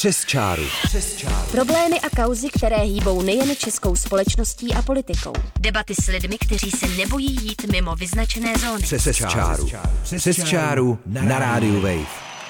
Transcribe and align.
Přes 0.00 0.24
čáru. 0.24 0.62
Přes 0.82 1.16
čáru. 1.16 1.50
Problémy 1.50 2.00
a 2.00 2.22
kauzy, 2.22 2.48
které 2.48 2.76
hýbou 2.76 3.22
nejen 3.22 3.56
českou 3.56 3.96
společností 3.96 4.74
a 4.74 4.82
politikou. 4.82 5.32
Debaty 5.58 5.94
s 5.94 6.06
lidmi, 6.06 6.38
kteří 6.38 6.70
se 6.70 6.88
nebojí 6.88 7.36
jít 7.42 7.64
mimo 7.72 7.96
vyznačené 7.96 8.52
zóny. 8.58 8.82
Přes, 8.82 9.02
Přes 9.02 9.16
čáru. 9.16 9.70
Přes, 10.02 10.22
Přes 10.22 10.44
čáru 10.44 10.98
na 11.06 11.38
rádiu 11.38 11.74
Wave. 11.74 12.06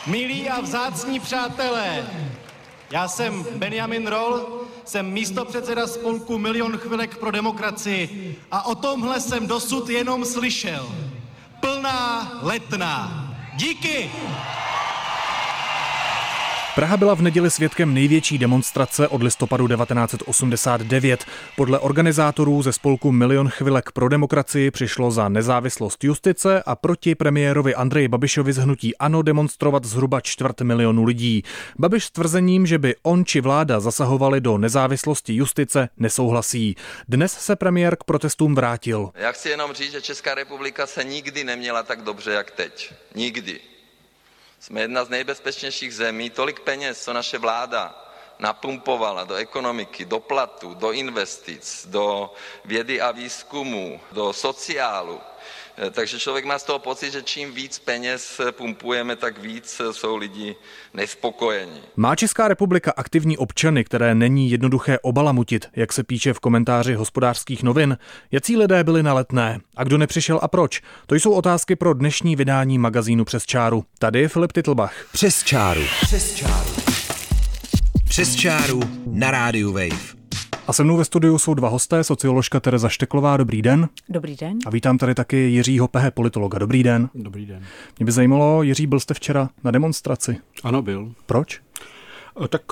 Milí 0.06 0.48
a 0.48 0.60
vzácní 0.60 1.20
přátelé, 1.20 2.06
já 2.90 3.08
jsem 3.08 3.46
Benjamin 3.56 4.06
Roll, 4.06 4.60
jsem 4.84 5.06
místo 5.06 5.44
předseda 5.44 5.86
spolku 5.86 6.38
Milion 6.38 6.78
chvilek 6.78 7.16
pro 7.16 7.30
demokracii 7.30 8.36
a 8.50 8.66
o 8.66 8.74
tomhle 8.74 9.20
jsem 9.20 9.46
dosud 9.46 9.88
jenom 9.88 10.24
slyšel. 10.24 10.88
Plná 11.60 12.32
letná. 12.42 13.26
Díky! 13.56 14.10
Praha 16.74 16.96
byla 16.96 17.14
v 17.14 17.22
neděli 17.22 17.50
svědkem 17.50 17.94
největší 17.94 18.38
demonstrace 18.38 19.08
od 19.08 19.22
listopadu 19.22 19.68
1989. 19.68 21.24
Podle 21.56 21.78
organizátorů 21.78 22.62
ze 22.62 22.72
spolku 22.72 23.12
Milion 23.12 23.48
chvilek 23.48 23.92
pro 23.92 24.08
demokracii 24.08 24.70
přišlo 24.70 25.10
za 25.10 25.28
nezávislost 25.28 26.04
justice 26.04 26.62
a 26.66 26.76
proti 26.76 27.14
premiérovi 27.14 27.74
Andreji 27.74 28.08
Babišovi 28.08 28.52
z 28.52 28.56
hnutí 28.56 28.96
ANO 28.96 29.22
demonstrovat 29.22 29.84
zhruba 29.84 30.20
čtvrt 30.20 30.60
milionu 30.60 31.04
lidí. 31.04 31.42
Babiš 31.78 32.04
s 32.04 32.10
tvrzením, 32.10 32.66
že 32.66 32.78
by 32.78 32.94
on 33.02 33.24
či 33.24 33.40
vláda 33.40 33.80
zasahovali 33.80 34.40
do 34.40 34.58
nezávislosti 34.58 35.34
justice, 35.34 35.88
nesouhlasí. 35.96 36.76
Dnes 37.08 37.32
se 37.32 37.56
premiér 37.56 37.96
k 37.96 38.04
protestům 38.04 38.54
vrátil. 38.54 39.10
Já 39.14 39.32
chci 39.32 39.48
jenom 39.48 39.72
říct, 39.72 39.92
že 39.92 40.02
Česká 40.02 40.34
republika 40.34 40.86
se 40.86 41.04
nikdy 41.04 41.44
neměla 41.44 41.82
tak 41.82 42.02
dobře, 42.02 42.32
jak 42.32 42.50
teď. 42.50 42.92
Nikdy. 43.14 43.69
Jsme 44.60 44.80
jedna 44.80 45.04
z 45.04 45.08
nejbezpečnějších 45.08 45.94
zemí. 45.94 46.30
Tolik 46.30 46.60
peněz, 46.60 47.04
co 47.04 47.12
naše 47.12 47.38
vláda 47.38 48.04
napumpovala 48.38 49.24
do 49.24 49.34
ekonomiky, 49.34 50.04
do 50.04 50.20
platu, 50.20 50.74
do 50.74 50.92
investic, 50.92 51.86
do 51.86 52.34
vědy 52.64 53.00
a 53.00 53.10
výzkumu, 53.10 54.00
do 54.12 54.32
sociálu. 54.32 55.20
Takže 55.90 56.18
člověk 56.18 56.44
má 56.44 56.58
z 56.58 56.62
toho 56.62 56.78
pocit, 56.78 57.12
že 57.12 57.22
čím 57.22 57.52
víc 57.52 57.78
peněz 57.78 58.40
pumpujeme, 58.50 59.16
tak 59.16 59.38
víc 59.38 59.80
jsou 59.90 60.16
lidi 60.16 60.56
nespokojení. 60.94 61.80
Má 61.96 62.16
Česká 62.16 62.48
republika 62.48 62.92
aktivní 62.96 63.38
občany, 63.38 63.84
které 63.84 64.14
není 64.14 64.50
jednoduché 64.50 64.98
obalamutit, 65.02 65.66
jak 65.76 65.92
se 65.92 66.04
píše 66.04 66.32
v 66.32 66.40
komentáři 66.40 66.94
hospodářských 66.94 67.62
novin? 67.62 67.98
Jací 68.32 68.56
lidé 68.56 68.84
byli 68.84 69.02
na 69.02 69.14
letné? 69.14 69.60
A 69.76 69.84
kdo 69.84 69.98
nepřišel 69.98 70.40
a 70.42 70.48
proč? 70.48 70.82
To 71.06 71.14
jsou 71.14 71.32
otázky 71.32 71.76
pro 71.76 71.94
dnešní 71.94 72.36
vydání 72.36 72.78
magazínu 72.78 73.24
Přes 73.24 73.46
čáru. 73.46 73.84
Tady 73.98 74.20
je 74.20 74.28
Filip 74.28 74.52
Titlbach. 74.52 74.94
Přes 75.12 75.42
čáru. 75.42 75.82
Přes 76.02 76.34
čáru. 76.34 76.70
Přes 78.08 78.36
čáru 78.36 78.80
na 79.06 79.30
rádiu 79.30 79.72
Wave. 79.72 80.19
A 80.70 80.72
se 80.72 80.84
mnou 80.84 80.96
ve 80.96 81.04
studiu 81.04 81.38
jsou 81.38 81.54
dva 81.54 81.68
hosté, 81.68 82.04
socioložka 82.04 82.60
Tereza 82.60 82.88
Šteklová, 82.88 83.36
dobrý 83.36 83.62
den. 83.62 83.88
Dobrý 84.08 84.36
den. 84.36 84.58
A 84.66 84.70
vítám 84.70 84.98
tady 84.98 85.14
taky 85.14 85.36
Jiřího 85.36 85.88
Pehe, 85.88 86.10
politologa, 86.10 86.58
dobrý 86.58 86.82
den. 86.82 87.08
Dobrý 87.14 87.46
den. 87.46 87.62
Mě 87.98 88.06
by 88.06 88.12
zajímalo, 88.12 88.62
Jiří, 88.62 88.86
byl 88.86 89.00
jste 89.00 89.14
včera 89.14 89.48
na 89.64 89.70
demonstraci? 89.70 90.36
Ano, 90.64 90.82
byl. 90.82 91.12
Proč? 91.26 91.60
Tak 92.48 92.62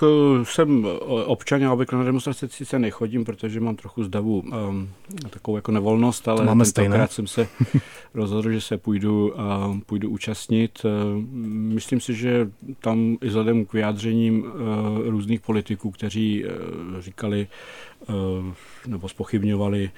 jsem 0.42 0.86
občan, 1.26 1.62
já 1.62 1.72
obvykle 1.72 1.98
na 1.98 2.04
demonstraci 2.04 2.48
sice 2.48 2.78
nechodím, 2.78 3.24
protože 3.24 3.60
mám 3.60 3.76
trochu 3.76 4.04
zdavu 4.04 4.40
um, 4.40 4.90
takovou 5.30 5.56
jako 5.56 5.72
nevolnost, 5.72 6.28
ale 6.28 6.44
máme 6.44 6.64
tentokrát 6.64 7.12
jsem 7.12 7.26
se 7.26 7.48
rozhodl, 8.14 8.50
že 8.50 8.60
se 8.60 8.78
půjdu, 8.78 9.28
uh, 9.28 9.78
půjdu 9.86 10.10
účastnit. 10.10 10.84
Uh, 10.84 10.90
myslím 11.74 12.00
si, 12.00 12.14
že 12.14 12.50
tam 12.80 13.16
i 13.20 13.26
vzhledem 13.26 13.64
k 13.64 13.72
vyjádřením 13.72 14.42
uh, 14.42 14.50
různých 15.04 15.40
politiků, 15.40 15.90
kteří 15.90 16.44
uh, 16.44 16.50
říkali 17.00 17.48
uh, 18.08 18.14
nebo 18.86 19.08
spochybňovali 19.08 19.90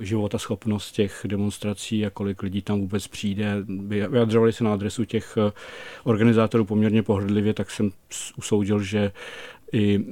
života 0.00 0.38
schopnost 0.38 0.92
těch 0.92 1.20
demonstrací 1.28 2.06
a 2.06 2.10
kolik 2.10 2.42
lidí 2.42 2.62
tam 2.62 2.80
vůbec 2.80 3.06
přijde. 3.06 3.64
Vyjadřovali 3.86 4.52
se 4.52 4.64
na 4.64 4.72
adresu 4.72 5.04
těch 5.04 5.38
organizátorů 6.04 6.64
poměrně 6.64 7.02
pohrdlivě, 7.02 7.54
tak 7.54 7.70
jsem 7.70 7.90
usoudil, 8.36 8.82
že 8.82 9.12
i 9.72 10.04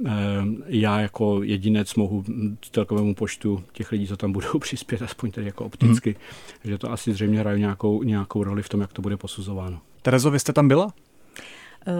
já 0.65 0.99
jako 0.99 1.43
jedinec 1.43 1.95
mohu 1.95 2.23
celkovému 2.71 3.15
počtu 3.15 3.63
těch 3.71 3.91
lidí, 3.91 4.07
co 4.07 4.17
tam 4.17 4.31
budou 4.31 4.59
přispět, 4.59 5.01
aspoň 5.01 5.31
tedy 5.31 5.47
jako 5.47 5.65
opticky, 5.65 6.09
hmm. 6.09 6.71
že 6.71 6.77
to 6.77 6.91
asi 6.91 7.13
zřejmě 7.13 7.39
hraje 7.39 7.59
nějakou, 7.59 8.03
nějakou 8.03 8.43
roli 8.43 8.63
v 8.63 8.69
tom, 8.69 8.81
jak 8.81 8.93
to 8.93 9.01
bude 9.01 9.17
posuzováno. 9.17 9.79
Terezo, 10.01 10.31
vy 10.31 10.39
jste 10.39 10.53
tam 10.53 10.67
byla? 10.67 10.93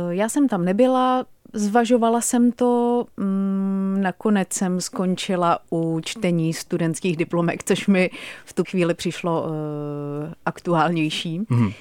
Já 0.09 0.29
jsem 0.29 0.47
tam 0.47 0.65
nebyla, 0.65 1.25
zvažovala 1.53 2.21
jsem 2.21 2.51
to, 2.51 3.05
mm, 3.17 3.97
nakonec 4.01 4.53
jsem 4.53 4.81
skončila 4.81 5.59
u 5.71 5.99
čtení 6.03 6.53
studentských 6.53 7.17
diplomek, 7.17 7.63
což 7.63 7.87
mi 7.87 8.09
v 8.45 8.53
tu 8.53 8.63
chvíli 8.63 8.93
přišlo 8.93 9.43
uh, 9.43 9.49
aktuálnější. 10.45 11.41
Hmm. 11.49 11.71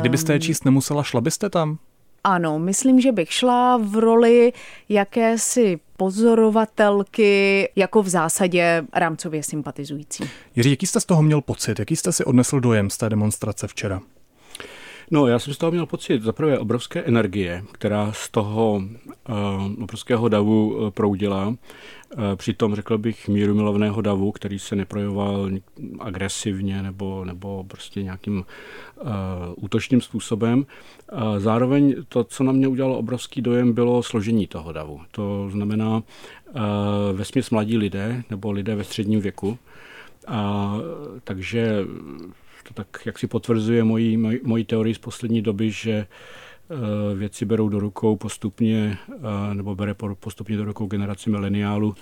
Kdybyste 0.00 0.32
je 0.32 0.40
číst 0.40 0.64
nemusela, 0.64 1.02
šla 1.02 1.20
byste 1.20 1.50
tam? 1.50 1.78
Ano, 2.24 2.58
myslím, 2.58 3.00
že 3.00 3.12
bych 3.12 3.32
šla 3.32 3.76
v 3.76 3.96
roli 3.96 4.52
jakési 4.88 5.78
pozorovatelky, 5.96 7.68
jako 7.76 8.02
v 8.02 8.08
zásadě 8.08 8.84
rámcově 8.92 9.42
sympatizující. 9.42 10.24
Jiří, 10.56 10.70
jaký 10.70 10.86
jste 10.86 11.00
z 11.00 11.04
toho 11.04 11.22
měl 11.22 11.40
pocit? 11.40 11.78
Jaký 11.78 11.96
jste 11.96 12.12
si 12.12 12.24
odnesl 12.24 12.60
dojem 12.60 12.90
z 12.90 12.96
té 12.96 13.08
demonstrace 13.08 13.66
včera? 13.66 14.00
No, 15.10 15.26
já 15.26 15.38
jsem 15.38 15.54
z 15.54 15.58
toho 15.58 15.72
měl 15.72 15.86
pocit 15.86 16.22
zaprvé 16.22 16.58
obrovské 16.58 17.02
energie, 17.02 17.64
která 17.72 18.12
z 18.12 18.30
toho 18.30 18.82
uh, 19.28 19.82
obrovského 19.82 20.28
davu 20.28 20.76
uh, 20.76 20.90
proudila. 20.90 21.46
Uh, 21.48 21.56
přitom, 22.36 22.74
řekl 22.74 22.98
bych, 22.98 23.28
míru 23.28 23.54
milovného 23.54 24.00
davu, 24.00 24.32
který 24.32 24.58
se 24.58 24.76
neprojevoval 24.76 25.50
agresivně 26.00 26.82
nebo, 26.82 27.24
nebo 27.24 27.64
prostě 27.64 28.02
nějakým 28.02 28.44
uh, 29.00 29.06
útočným 29.56 30.00
způsobem. 30.00 30.66
Uh, 31.12 31.38
zároveň 31.38 31.94
to, 32.08 32.24
co 32.24 32.44
na 32.44 32.52
mě 32.52 32.68
udělalo 32.68 32.98
obrovský 32.98 33.42
dojem, 33.42 33.72
bylo 33.72 34.02
složení 34.02 34.46
toho 34.46 34.72
davu. 34.72 35.00
To 35.10 35.48
znamená 35.50 35.96
uh, 35.96 36.02
vesměs 37.12 37.50
mladí 37.50 37.78
lidé 37.78 38.22
nebo 38.30 38.50
lidé 38.50 38.74
ve 38.74 38.84
středním 38.84 39.20
věku. 39.20 39.58
A, 40.26 40.74
takže 41.24 41.84
to 42.68 42.74
tak 42.74 43.06
jak 43.06 43.18
si 43.18 43.26
potvrzuje 43.26 43.84
moji, 43.84 44.16
moji, 44.16 44.40
moji 44.44 44.64
teorii 44.64 44.94
z 44.94 44.98
poslední 44.98 45.42
doby, 45.42 45.70
že 45.70 45.92
eh, 45.92 47.14
věci 47.14 47.44
berou 47.44 47.68
do 47.68 47.78
rukou 47.78 48.16
postupně, 48.16 48.98
eh, 49.12 49.54
nebo 49.54 49.74
bere 49.74 49.94
postupně 49.94 50.56
do 50.56 50.64
rukou 50.64 50.86
generaci 50.86 51.30
mileniálu 51.30 51.94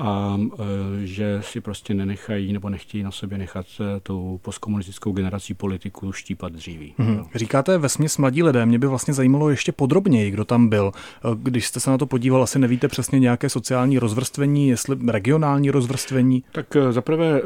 a 0.00 0.38
e, 0.40 1.06
že 1.06 1.38
si 1.40 1.60
prostě 1.60 1.94
nenechají 1.94 2.52
nebo 2.52 2.68
nechtějí 2.68 3.02
na 3.02 3.10
sobě 3.10 3.38
nechat 3.38 3.66
e, 3.80 4.00
tu 4.00 4.40
postkomunistickou 4.42 5.12
generací 5.12 5.54
politiků 5.54 6.12
štípat 6.12 6.52
dříví. 6.52 6.94
Hmm. 6.98 7.24
Říkáte 7.34 7.78
ve 7.78 7.88
směs 7.88 8.18
mladí 8.18 8.42
lidé, 8.42 8.66
mě 8.66 8.78
by 8.78 8.86
vlastně 8.86 9.14
zajímalo 9.14 9.50
ještě 9.50 9.72
podrobněji, 9.72 10.30
kdo 10.30 10.44
tam 10.44 10.68
byl. 10.68 10.92
E, 10.94 11.28
když 11.42 11.66
jste 11.66 11.80
se 11.80 11.90
na 11.90 11.98
to 11.98 12.06
podíval, 12.06 12.42
asi 12.42 12.58
nevíte 12.58 12.88
přesně 12.88 13.18
nějaké 13.18 13.48
sociální 13.48 13.98
rozvrstvení, 13.98 14.68
jestli 14.68 14.96
regionální 15.08 15.70
rozvrstvení? 15.70 16.44
Tak 16.52 16.76
zaprvé 16.90 17.42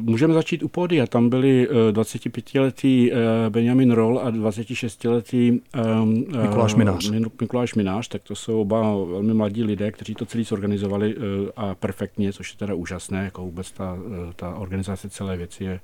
můžeme 0.00 0.34
začít 0.34 0.62
u 0.62 0.68
pódia. 0.68 1.06
Tam 1.06 1.28
byli 1.28 1.68
25-letý 1.92 3.10
Benjamin 3.48 3.90
Roll 3.90 4.18
a 4.18 4.30
26-letý 4.30 5.60
Mikuláš 6.42 6.74
Minář. 6.74 7.10
Mikuláš 7.40 7.74
Minář, 7.74 8.08
tak 8.08 8.22
to 8.22 8.34
jsou 8.34 8.60
oba 8.60 8.80
velmi 9.04 9.34
mladí 9.34 9.64
lidé, 9.64 9.92
kteří 9.92 10.14
to 10.14 10.26
celý 10.26 10.44
zorganizovali 10.44 11.14
a 11.56 11.74
perfektně, 11.94 12.32
což 12.32 12.52
je 12.52 12.58
teda 12.58 12.74
úžasné, 12.74 13.24
jako 13.24 13.42
vůbec 13.42 13.72
ta, 13.72 13.98
ta 14.36 14.54
organizace 14.54 15.10
celé 15.10 15.36
věci 15.36 15.64
je, 15.64 15.80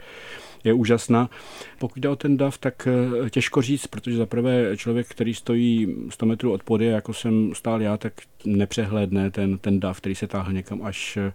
je 0.64 0.72
úžasná. 0.72 1.30
Pokud 1.78 1.98
jde 1.98 2.08
o 2.08 2.16
ten 2.16 2.36
DAV, 2.36 2.58
tak 2.58 2.88
eh, 3.26 3.30
těžko 3.30 3.62
říct, 3.62 3.86
protože 3.86 4.16
zaprvé 4.16 4.76
člověk, 4.76 5.08
který 5.08 5.34
stojí 5.34 5.96
100 6.08 6.26
metrů 6.26 6.52
od 6.52 6.62
pody, 6.62 6.86
jako 6.86 7.14
jsem 7.14 7.54
stál 7.54 7.82
já, 7.82 7.96
tak 7.96 8.12
nepřehlédne 8.44 9.30
ten, 9.30 9.58
ten 9.58 9.80
DAV, 9.80 9.98
který 9.98 10.14
se 10.14 10.26
táhl 10.26 10.52
někam 10.52 10.82
až 10.82 11.16
eh, 11.16 11.32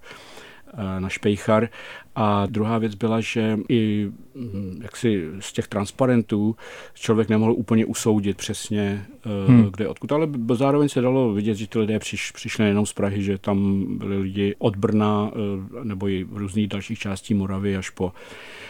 na 0.99 1.09
Špejchar. 1.09 1.69
A 2.15 2.45
druhá 2.45 2.77
věc 2.77 2.95
byla, 2.95 3.21
že 3.21 3.59
i 3.69 4.11
hm, 4.35 4.79
jaksi 4.83 5.29
z 5.39 5.53
těch 5.53 5.67
transparentů 5.67 6.55
člověk 6.93 7.29
nemohl 7.29 7.51
úplně 7.51 7.85
usoudit 7.85 8.37
přesně, 8.37 9.05
eh, 9.25 9.47
hmm. 9.47 9.69
kde 9.71 9.87
odkud. 9.87 10.11
Ale 10.11 10.27
zároveň 10.53 10.89
se 10.89 11.01
dalo 11.01 11.33
vidět, 11.33 11.55
že 11.55 11.67
ty 11.67 11.79
lidé 11.79 11.99
přiš, 11.99 12.31
přišli 12.31 12.65
jenom 12.67 12.85
z 12.85 12.93
Prahy, 12.93 13.23
že 13.23 13.37
tam 13.37 13.85
byli 13.97 14.17
lidi 14.17 14.55
od 14.57 14.75
Brna 14.75 15.31
eh, 15.33 15.83
nebo 15.83 16.09
i 16.09 16.27
různých 16.31 16.67
dalších 16.67 16.99
částí 16.99 17.33
Moravy 17.33 17.77
až 17.77 17.89
po 17.89 18.11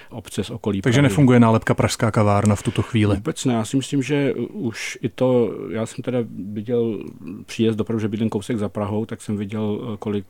obce 0.10 0.44
z 0.44 0.50
okolí. 0.50 0.82
Takže 0.82 1.00
Prahy. 1.00 1.10
nefunguje 1.10 1.40
nálepka 1.40 1.74
Pražská 1.74 2.12
kavárna 2.12 2.56
v 2.56 2.64
tuto 2.64 2.82
chvíli? 2.82 3.16
Vůbec 3.16 3.46
ne. 3.46 3.54
Já 3.54 3.66
si 3.66 3.78
myslím, 3.78 4.04
že 4.04 4.34
už 4.34 4.98
i 5.02 5.10
to, 5.10 5.52
já 5.70 5.86
jsem 5.86 6.04
teda 6.04 6.20
viděl 6.54 7.00
příjezd 7.46 7.78
dopravy, 7.78 8.02
že 8.02 8.08
bydlím 8.08 8.30
kousek 8.30 8.58
za 8.58 8.70
Prahou, 8.70 9.06
tak 9.06 9.22
jsem 9.22 9.38
viděl, 9.38 9.98
kolik 10.00 10.26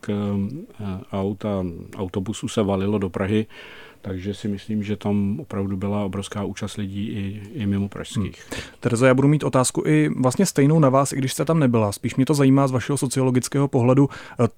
aut 1.11 1.45
a 1.45 1.65
autobusů 1.95 2.47
se 2.47 2.63
valilo 2.63 2.97
do 2.97 3.04
do 3.05 3.09
Prahy, 3.09 3.45
takže 4.01 4.33
si 4.33 4.47
myslím, 4.47 4.83
že 4.83 4.95
tam 4.95 5.39
opravdu 5.39 5.77
byla 5.77 6.03
obrovská 6.03 6.43
účast 6.43 6.77
lidí 6.77 7.07
i, 7.07 7.41
i 7.53 7.65
mimo 7.65 7.89
pražských. 7.89 8.45
Hmm. 8.51 8.61
Tereza, 8.79 9.07
já 9.07 9.13
budu 9.13 9.27
mít 9.27 9.43
otázku 9.43 9.83
i 9.85 10.09
vlastně 10.19 10.45
stejnou 10.45 10.79
na 10.79 10.89
vás, 10.89 11.13
i 11.13 11.15
když 11.15 11.33
jste 11.33 11.45
tam 11.45 11.59
nebyla. 11.59 11.91
Spíš 11.91 12.15
mě 12.15 12.25
to 12.25 12.33
zajímá 12.33 12.67
z 12.67 12.71
vašeho 12.71 12.97
sociologického 12.97 13.67
pohledu, 13.67 14.09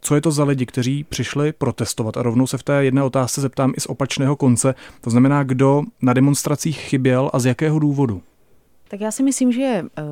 co 0.02 0.16
je 0.16 0.22
to 0.22 0.32
za 0.32 0.44
lidi, 0.44 0.66
kteří 0.66 1.04
přišli 1.04 1.54
protestovat. 1.54 2.18
A 2.18 2.24
rovnou 2.24 2.48
se 2.48 2.58
v 2.58 2.64
té 2.64 2.84
jedné 2.84 3.04
otázce 3.04 3.42
zeptám 3.42 3.74
i 3.78 3.82
z 3.82 3.86
opačného 3.86 4.36
konce. 4.36 4.76
To 5.02 5.10
znamená, 5.10 5.44
kdo 5.44 5.84
na 6.02 6.14
demonstracích 6.14 6.80
chyběl 6.80 7.30
a 7.34 7.40
z 7.40 7.46
jakého 7.46 7.80
důvodu? 7.80 8.22
Tak 8.88 9.02
já 9.02 9.12
si 9.12 9.24
myslím, 9.24 9.52
že 9.52 9.62
je 9.62 9.84
eh, 9.84 10.04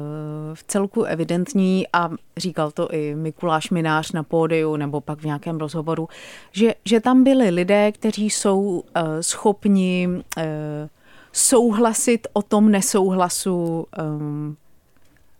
v 0.53 0.63
celku 0.67 1.03
evidentní 1.03 1.85
a 1.93 2.09
říkal 2.37 2.71
to 2.71 2.93
i 2.93 3.15
Mikuláš 3.15 3.69
Minář 3.69 4.11
na 4.11 4.23
pódiu 4.23 4.75
nebo 4.75 5.01
pak 5.01 5.19
v 5.19 5.25
nějakém 5.25 5.57
rozhovoru, 5.57 6.09
že, 6.51 6.73
že 6.85 6.99
tam 6.99 7.23
byli 7.23 7.49
lidé, 7.49 7.91
kteří 7.91 8.29
jsou 8.29 8.83
eh, 8.95 9.23
schopni 9.23 10.09
eh, 10.37 10.89
souhlasit 11.31 12.27
o 12.33 12.41
tom 12.41 12.71
nesouhlasu 12.71 13.87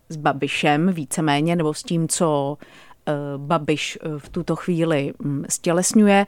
s 0.10 0.16
Babišem 0.16 0.94
víceméně 0.94 1.56
nebo 1.56 1.74
s 1.74 1.84
tím, 1.84 2.08
co 2.08 2.58
Babiš 3.38 4.00
v 4.18 4.30
tuto 4.30 4.56
chvíli 4.56 5.14
hm, 5.24 5.46
stělesňuje 5.50 6.26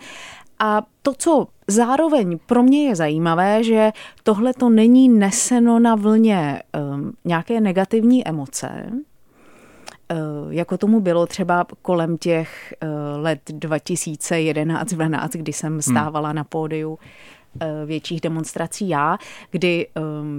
a 0.60 0.84
to, 1.02 1.14
co 1.18 1.48
zároveň 1.68 2.40
pro 2.46 2.64
mě 2.64 2.88
je 2.88 2.96
zajímavé, 2.96 3.64
že 3.64 3.92
tohle 4.24 4.54
to 4.54 4.70
není 4.70 5.10
neseno 5.10 5.80
na 5.80 5.96
vlně 5.96 6.62
um, 6.94 7.14
nějaké 7.26 7.62
negativní 7.62 8.28
emoce, 8.28 8.90
uh, 8.92 10.54
jako 10.54 10.78
tomu 10.78 11.00
bylo 11.00 11.26
třeba 11.26 11.66
kolem 11.82 12.18
těch 12.18 12.74
uh, 12.84 13.24
let 13.24 13.42
2011-12, 13.50 15.30
kdy 15.32 15.54
jsem 15.54 15.72
hmm. 15.72 15.82
stávala 15.82 16.30
hmm. 16.30 16.36
na 16.36 16.44
pódiu 16.44 17.00
Eh, 17.00 17.37
větších 17.86 18.22
demonstrací 18.22 18.90
já, 18.90 19.18
kdy 19.52 19.88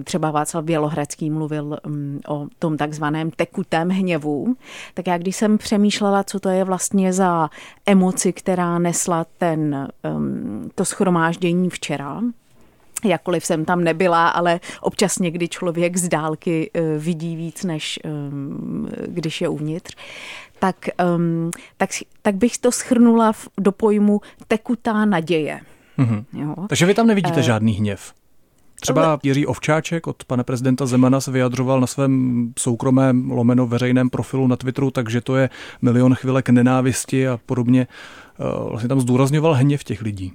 třeba 0.04 0.30
Václav 0.30 0.64
Bělohradský 0.64 1.30
mluvil 1.30 1.78
o 2.28 2.46
tom 2.58 2.76
takzvaném 2.76 3.30
tekutém 3.30 3.88
hněvu, 3.88 4.56
tak 4.94 5.06
já 5.06 5.18
když 5.18 5.36
jsem 5.36 5.58
přemýšlela, 5.58 6.24
co 6.24 6.40
to 6.40 6.48
je 6.48 6.64
vlastně 6.64 7.12
za 7.12 7.50
emoci, 7.86 8.32
která 8.32 8.78
nesla 8.78 9.26
ten, 9.38 9.88
to 10.74 10.84
schromáždění 10.84 11.70
včera, 11.70 12.22
Jakkoliv 13.04 13.46
jsem 13.46 13.64
tam 13.64 13.84
nebyla, 13.84 14.28
ale 14.28 14.60
občas 14.80 15.18
někdy 15.18 15.48
člověk 15.48 15.96
z 15.96 16.08
dálky 16.08 16.70
eh, 16.74 16.98
vidí 16.98 17.36
víc, 17.36 17.64
než 17.64 17.98
když 19.06 19.40
je 19.40 19.48
uvnitř, 19.48 19.96
tak, 20.58 20.76
tak, 21.76 21.90
tak 22.22 22.34
bych 22.34 22.58
to 22.58 22.72
schrnula 22.72 23.32
do 23.60 23.72
pojmu 23.72 24.20
tekutá 24.48 25.04
naděje. 25.04 25.60
Mm-hmm. 25.98 26.24
Jo. 26.32 26.54
Takže 26.68 26.86
vy 26.86 26.94
tam 26.94 27.06
nevidíte 27.06 27.40
e... 27.40 27.42
žádný 27.42 27.72
hněv? 27.72 28.12
Třeba 28.80 29.18
Jiří 29.22 29.46
Ovčáček 29.46 30.06
od 30.06 30.24
pana 30.24 30.44
prezidenta 30.44 30.86
Zemana 30.86 31.20
se 31.20 31.30
vyjadřoval 31.30 31.80
na 31.80 31.86
svém 31.86 32.52
soukromém 32.58 33.30
lomeno 33.30 33.66
veřejném 33.66 34.10
profilu 34.10 34.46
na 34.46 34.56
Twitteru, 34.56 34.90
takže 34.90 35.20
to 35.20 35.36
je 35.36 35.50
milion 35.82 36.14
chvilek 36.14 36.48
nenávisti 36.48 37.28
a 37.28 37.38
podobně. 37.46 37.86
Eh, 38.40 38.68
vlastně 38.68 38.88
tam 38.88 39.00
zdůrazňoval 39.00 39.54
hněv 39.54 39.84
těch 39.84 40.02
lidí. 40.02 40.32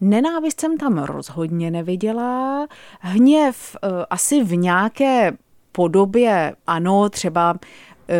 Nenávist 0.00 0.60
jsem 0.60 0.78
tam 0.78 0.98
rozhodně 0.98 1.70
neviděla. 1.70 2.66
Hněv 3.00 3.76
eh, 3.82 3.88
asi 4.10 4.44
v 4.44 4.56
nějaké 4.56 5.32
podobě, 5.72 6.54
ano, 6.66 7.08
třeba 7.08 7.54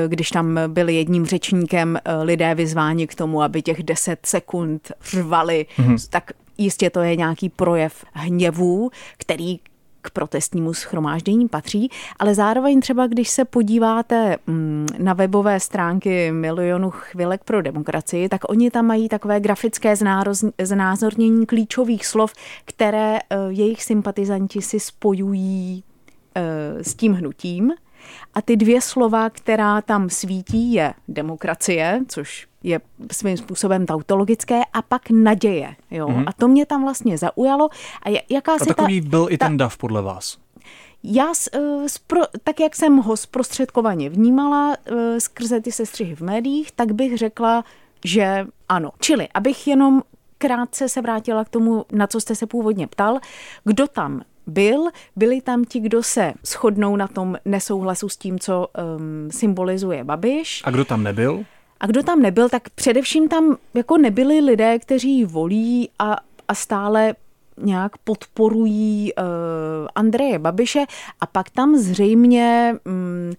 když 0.07 0.31
tam 0.31 0.59
byl 0.67 0.89
jedním 0.89 1.27
řečníkem 1.27 1.99
lidé 2.23 2.55
vyzváni 2.55 3.07
k 3.07 3.15
tomu, 3.15 3.43
aby 3.43 3.63
těch 3.63 3.83
10 3.83 4.27
sekund 4.27 4.93
řvali, 5.11 5.67
mm-hmm. 5.79 6.09
tak 6.11 6.33
Jistě 6.61 6.91
to 6.91 7.01
je 7.01 7.17
nějaký 7.17 7.49
projev 7.49 8.05
hněvu, 8.12 8.91
který 9.19 9.59
k 10.03 10.11
protestnímu 10.11 10.75
schromáždění 10.75 11.49
patří, 11.49 11.91
ale 12.19 12.35
zároveň 12.35 12.81
třeba, 12.81 13.07
když 13.07 13.29
se 13.29 13.45
podíváte 13.45 14.37
mm, 14.47 14.87
na 14.99 15.12
webové 15.12 15.61
stránky 15.61 16.33
milionu 16.33 16.91
chvilek 16.91 17.45
pro 17.45 17.62
demokracii, 17.62 18.29
tak 18.29 18.51
oni 18.51 18.71
tam 18.71 18.87
mají 18.87 19.09
takové 19.09 19.41
grafické 19.41 19.95
znázornění 20.62 21.47
klíčových 21.47 22.07
slov, 22.07 22.33
které 22.65 23.19
eh, 23.19 23.37
jejich 23.49 23.83
sympatizanti 23.83 24.62
si 24.62 24.81
spojují 24.81 25.85
eh, 26.35 26.85
s 26.85 26.95
tím 26.95 27.12
hnutím. 27.12 27.73
A 28.35 28.43
ty 28.43 28.56
dvě 28.56 28.81
slova, 28.81 29.31
která 29.31 29.82
tam 29.82 30.11
svítí, 30.11 30.73
je 30.73 30.94
demokracie, 31.08 32.00
což 32.08 32.47
je 32.62 32.81
svým 33.12 33.37
způsobem 33.37 33.87
tautologické, 33.87 34.61
a 34.73 34.82
pak 34.82 35.11
naděje. 35.11 35.76
Jo? 35.91 36.08
Mm-hmm. 36.08 36.25
A 36.26 36.32
to 36.32 36.49
mě 36.49 36.67
tam 36.67 36.82
vlastně 36.82 37.19
zaujalo. 37.19 37.69
A 38.06 38.25
jaká 38.31 38.52
a 38.52 38.64
takový 38.64 39.02
ta, 39.02 39.08
byl 39.08 39.26
ta, 39.26 39.32
i 39.32 39.38
ten 39.38 39.56
dav 39.56 39.76
podle 39.76 40.02
vás? 40.02 40.38
Já, 41.02 41.32
spro, 41.87 42.20
tak 42.44 42.61
jak 42.61 42.76
jsem 42.76 42.97
ho 42.97 43.17
zprostředkovaně 43.17 44.11
vnímala 44.11 44.76
eh, 44.87 45.20
skrze 45.20 45.61
ty 45.61 45.73
sestřihy 45.73 46.17
v 46.17 46.20
médiích, 46.20 46.73
tak 46.73 46.93
bych 46.93 47.19
řekla, 47.19 47.64
že 48.05 48.47
ano. 48.69 48.91
Čili, 49.00 49.29
abych 49.35 49.67
jenom 49.67 50.02
krátce 50.38 50.88
se 50.88 51.00
vrátila 51.00 51.44
k 51.44 51.49
tomu, 51.49 51.85
na 51.93 52.06
co 52.06 52.20
jste 52.20 52.35
se 52.35 52.47
původně 52.47 52.87
ptal, 52.87 53.19
kdo 53.64 53.88
tam 53.88 54.23
byl. 54.50 54.88
Byli 55.17 55.41
tam 55.41 55.64
ti, 55.64 55.81
kdo 55.81 56.02
se 56.02 56.32
shodnou 56.47 56.97
na 56.97 57.08
tom 57.08 57.37
nesouhlasu 57.44 58.08
s 58.08 58.17
tím, 58.17 58.38
co 58.38 58.69
um, 58.99 59.31
symbolizuje 59.31 60.05
Babiš. 60.05 60.62
A 60.64 60.70
kdo 60.70 60.85
tam 60.85 61.02
nebyl? 61.02 61.44
A 61.81 61.87
kdo 61.87 62.02
tam 62.02 62.23
nebyl, 62.23 62.49
tak 62.49 62.70
především 62.70 63.29
tam 63.29 63.56
jako 63.75 63.99
nebyli 63.99 64.41
lidé, 64.41 64.79
kteří 64.79 65.25
volí 65.25 65.88
a, 65.99 66.17
a 66.49 66.55
stále 66.55 67.14
nějak 67.62 67.99
podporují 67.99 69.12
uh, 69.14 69.25
Andreje 69.94 70.38
Babiše 70.38 70.85
a 71.20 71.26
pak 71.26 71.50
tam 71.50 71.76
zřejmě 71.76 72.75
um, 72.87 73.32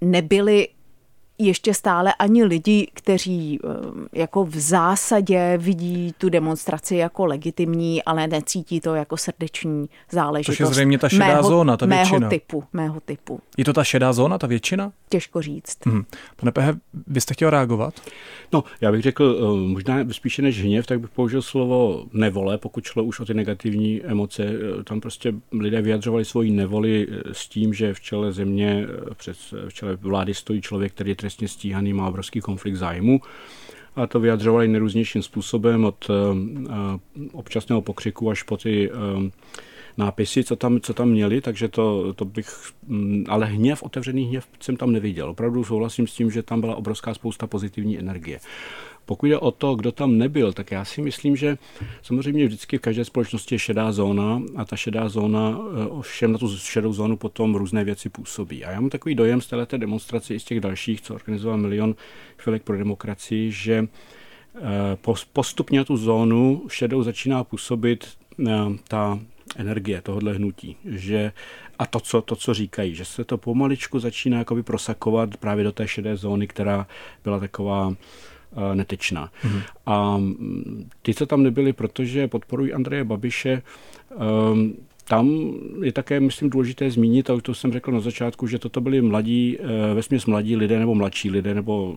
nebyli 0.00 0.68
ještě 1.38 1.74
stále 1.74 2.14
ani 2.14 2.44
lidi, 2.44 2.88
kteří 2.94 3.58
eh, 3.64 3.68
jako 4.12 4.44
v 4.44 4.56
zásadě 4.56 5.58
vidí 5.58 6.14
tu 6.18 6.28
demonstraci 6.28 6.96
jako 6.96 7.26
legitimní, 7.26 8.02
ale 8.02 8.26
necítí 8.26 8.80
to 8.80 8.94
jako 8.94 9.16
srdeční 9.16 9.88
záležitost. 10.10 10.56
To 10.56 10.62
je 10.62 10.66
zřejmě 10.66 10.98
ta 10.98 11.08
šedá 11.08 11.26
mého, 11.26 11.48
zóna, 11.48 11.76
ta 11.76 11.86
většina. 11.86 12.18
Mého 12.18 12.30
typu, 12.30 12.64
mého 12.72 13.00
typu. 13.00 13.40
Je 13.56 13.64
to 13.64 13.72
ta 13.72 13.84
šedá 13.84 14.12
zóna, 14.12 14.38
ta 14.38 14.46
většina? 14.46 14.92
Těžko 15.08 15.42
říct. 15.42 15.78
Hmm. 15.86 16.04
Pane 16.36 16.52
Pehe, 16.52 16.74
vy 17.06 17.20
jste 17.20 17.34
chtěl 17.34 17.50
reagovat? 17.50 18.00
No, 18.52 18.64
já 18.80 18.92
bych 18.92 19.02
řekl, 19.02 19.38
eh, 19.38 19.68
možná 19.68 19.98
spíše 20.10 20.42
než 20.42 20.62
hněv, 20.62 20.86
tak 20.86 21.00
bych 21.00 21.10
použil 21.10 21.42
slovo 21.42 22.04
nevole, 22.12 22.58
pokud 22.58 22.84
šlo 22.84 23.04
už 23.04 23.20
o 23.20 23.24
ty 23.24 23.34
negativní 23.34 24.02
emoce. 24.04 24.44
Eh, 24.44 24.84
tam 24.84 25.00
prostě 25.00 25.34
lidé 25.52 25.82
vyjadřovali 25.82 26.24
svoji 26.24 26.50
nevoli 26.50 27.06
s 27.32 27.48
tím, 27.48 27.74
že 27.74 27.94
v 27.94 28.00
čele 28.00 28.32
země, 28.32 28.86
přes, 29.16 29.54
v 29.68 29.74
čele 29.74 29.96
vlády 29.96 30.34
stojí 30.34 30.62
člověk, 30.62 30.92
který 30.92 31.10
je 31.10 31.16
trestně 31.26 31.48
stíhaný, 31.48 31.92
má 31.92 32.08
obrovský 32.08 32.40
konflikt 32.40 32.76
zájmu. 32.76 33.20
A 33.96 34.06
to 34.06 34.20
vyjadřovali 34.20 34.68
nejrůznějším 34.68 35.22
způsobem 35.22 35.84
od 35.84 36.10
uh, 36.10 36.16
občasného 37.32 37.82
pokřiku 37.82 38.30
až 38.30 38.42
po 38.42 38.56
ty 38.56 38.90
uh, 38.90 38.96
nápisy, 39.96 40.44
co 40.44 40.56
tam, 40.56 40.80
co 40.80 40.94
tam 40.94 41.08
měli, 41.08 41.40
takže 41.40 41.68
to, 41.68 42.12
to 42.14 42.24
bych, 42.24 42.48
mm, 42.86 43.24
ale 43.28 43.46
hněv, 43.46 43.82
otevřený 43.82 44.24
hněv 44.24 44.46
jsem 44.60 44.76
tam 44.76 44.92
neviděl. 44.92 45.30
Opravdu 45.30 45.64
souhlasím 45.64 46.06
s 46.06 46.14
tím, 46.14 46.30
že 46.30 46.42
tam 46.42 46.60
byla 46.60 46.76
obrovská 46.76 47.14
spousta 47.14 47.46
pozitivní 47.46 47.98
energie. 47.98 48.40
Pokud 49.06 49.26
je 49.26 49.38
o 49.38 49.50
to, 49.50 49.74
kdo 49.74 49.92
tam 49.92 50.18
nebyl, 50.18 50.52
tak 50.52 50.70
já 50.70 50.84
si 50.84 51.02
myslím, 51.02 51.36
že 51.36 51.58
samozřejmě 52.02 52.46
vždycky 52.46 52.78
v 52.78 52.80
každé 52.80 53.04
společnosti 53.04 53.54
je 53.54 53.58
šedá 53.58 53.92
zóna 53.92 54.42
a 54.56 54.64
ta 54.64 54.76
šedá 54.76 55.08
zóna 55.08 55.58
eh, 55.58 55.86
ovšem 55.86 56.32
na 56.32 56.38
tu 56.38 56.58
šedou 56.58 56.92
zónu 56.92 57.16
potom 57.16 57.54
různé 57.54 57.84
věci 57.84 58.08
působí. 58.08 58.64
A 58.64 58.70
já 58.70 58.80
mám 58.80 58.90
takový 58.90 59.14
dojem 59.14 59.40
z 59.40 59.46
této 59.46 59.78
demonstrace 59.78 60.34
i 60.34 60.40
z 60.40 60.44
těch 60.44 60.60
dalších, 60.60 61.00
co 61.00 61.14
organizoval 61.14 61.58
milion 61.58 61.94
chvilek 62.38 62.62
pro 62.62 62.78
demokracii, 62.78 63.50
že 63.52 63.88
eh, 64.54 64.60
postupně 65.32 65.78
na 65.78 65.84
tu 65.84 65.96
zónu 65.96 66.62
šedou 66.68 67.02
začíná 67.02 67.44
působit 67.44 68.08
eh, 68.46 68.52
ta 68.88 69.18
energie 69.56 70.02
tohohle 70.02 70.32
hnutí, 70.32 70.76
že 70.84 71.32
a 71.78 71.86
to 71.86 72.00
co, 72.00 72.22
to, 72.22 72.36
co 72.36 72.54
říkají, 72.54 72.94
že 72.94 73.04
se 73.04 73.24
to 73.24 73.38
pomaličku 73.38 73.98
začíná 73.98 74.38
jakoby 74.38 74.62
prosakovat 74.62 75.36
právě 75.36 75.64
do 75.64 75.72
té 75.72 75.88
šedé 75.88 76.16
zóny, 76.16 76.46
která 76.46 76.86
byla 77.24 77.40
taková 77.40 77.94
netečná. 78.74 79.30
Mm-hmm. 79.44 79.62
A 79.86 80.16
mm, 80.16 80.88
ty, 81.02 81.14
co 81.14 81.26
tam 81.26 81.42
nebyli, 81.42 81.72
protože 81.72 82.28
podporují 82.28 82.72
Andreje 82.72 83.04
Babiše, 83.04 83.62
um, 84.52 84.74
tam 85.08 85.54
je 85.82 85.92
také, 85.92 86.20
myslím, 86.20 86.50
důležité 86.50 86.90
zmínit, 86.90 87.30
a 87.30 87.34
už 87.34 87.42
to 87.42 87.54
jsem 87.54 87.72
řekl 87.72 87.92
na 87.92 88.00
začátku, 88.00 88.46
že 88.46 88.58
toto 88.58 88.80
byli 88.80 89.02
mladí, 89.02 89.58
eh, 89.60 89.94
vesměs 89.94 90.26
mladí 90.26 90.56
lidé 90.56 90.78
nebo 90.78 90.94
mladší 90.94 91.30
lidé, 91.30 91.54
nebo 91.54 91.96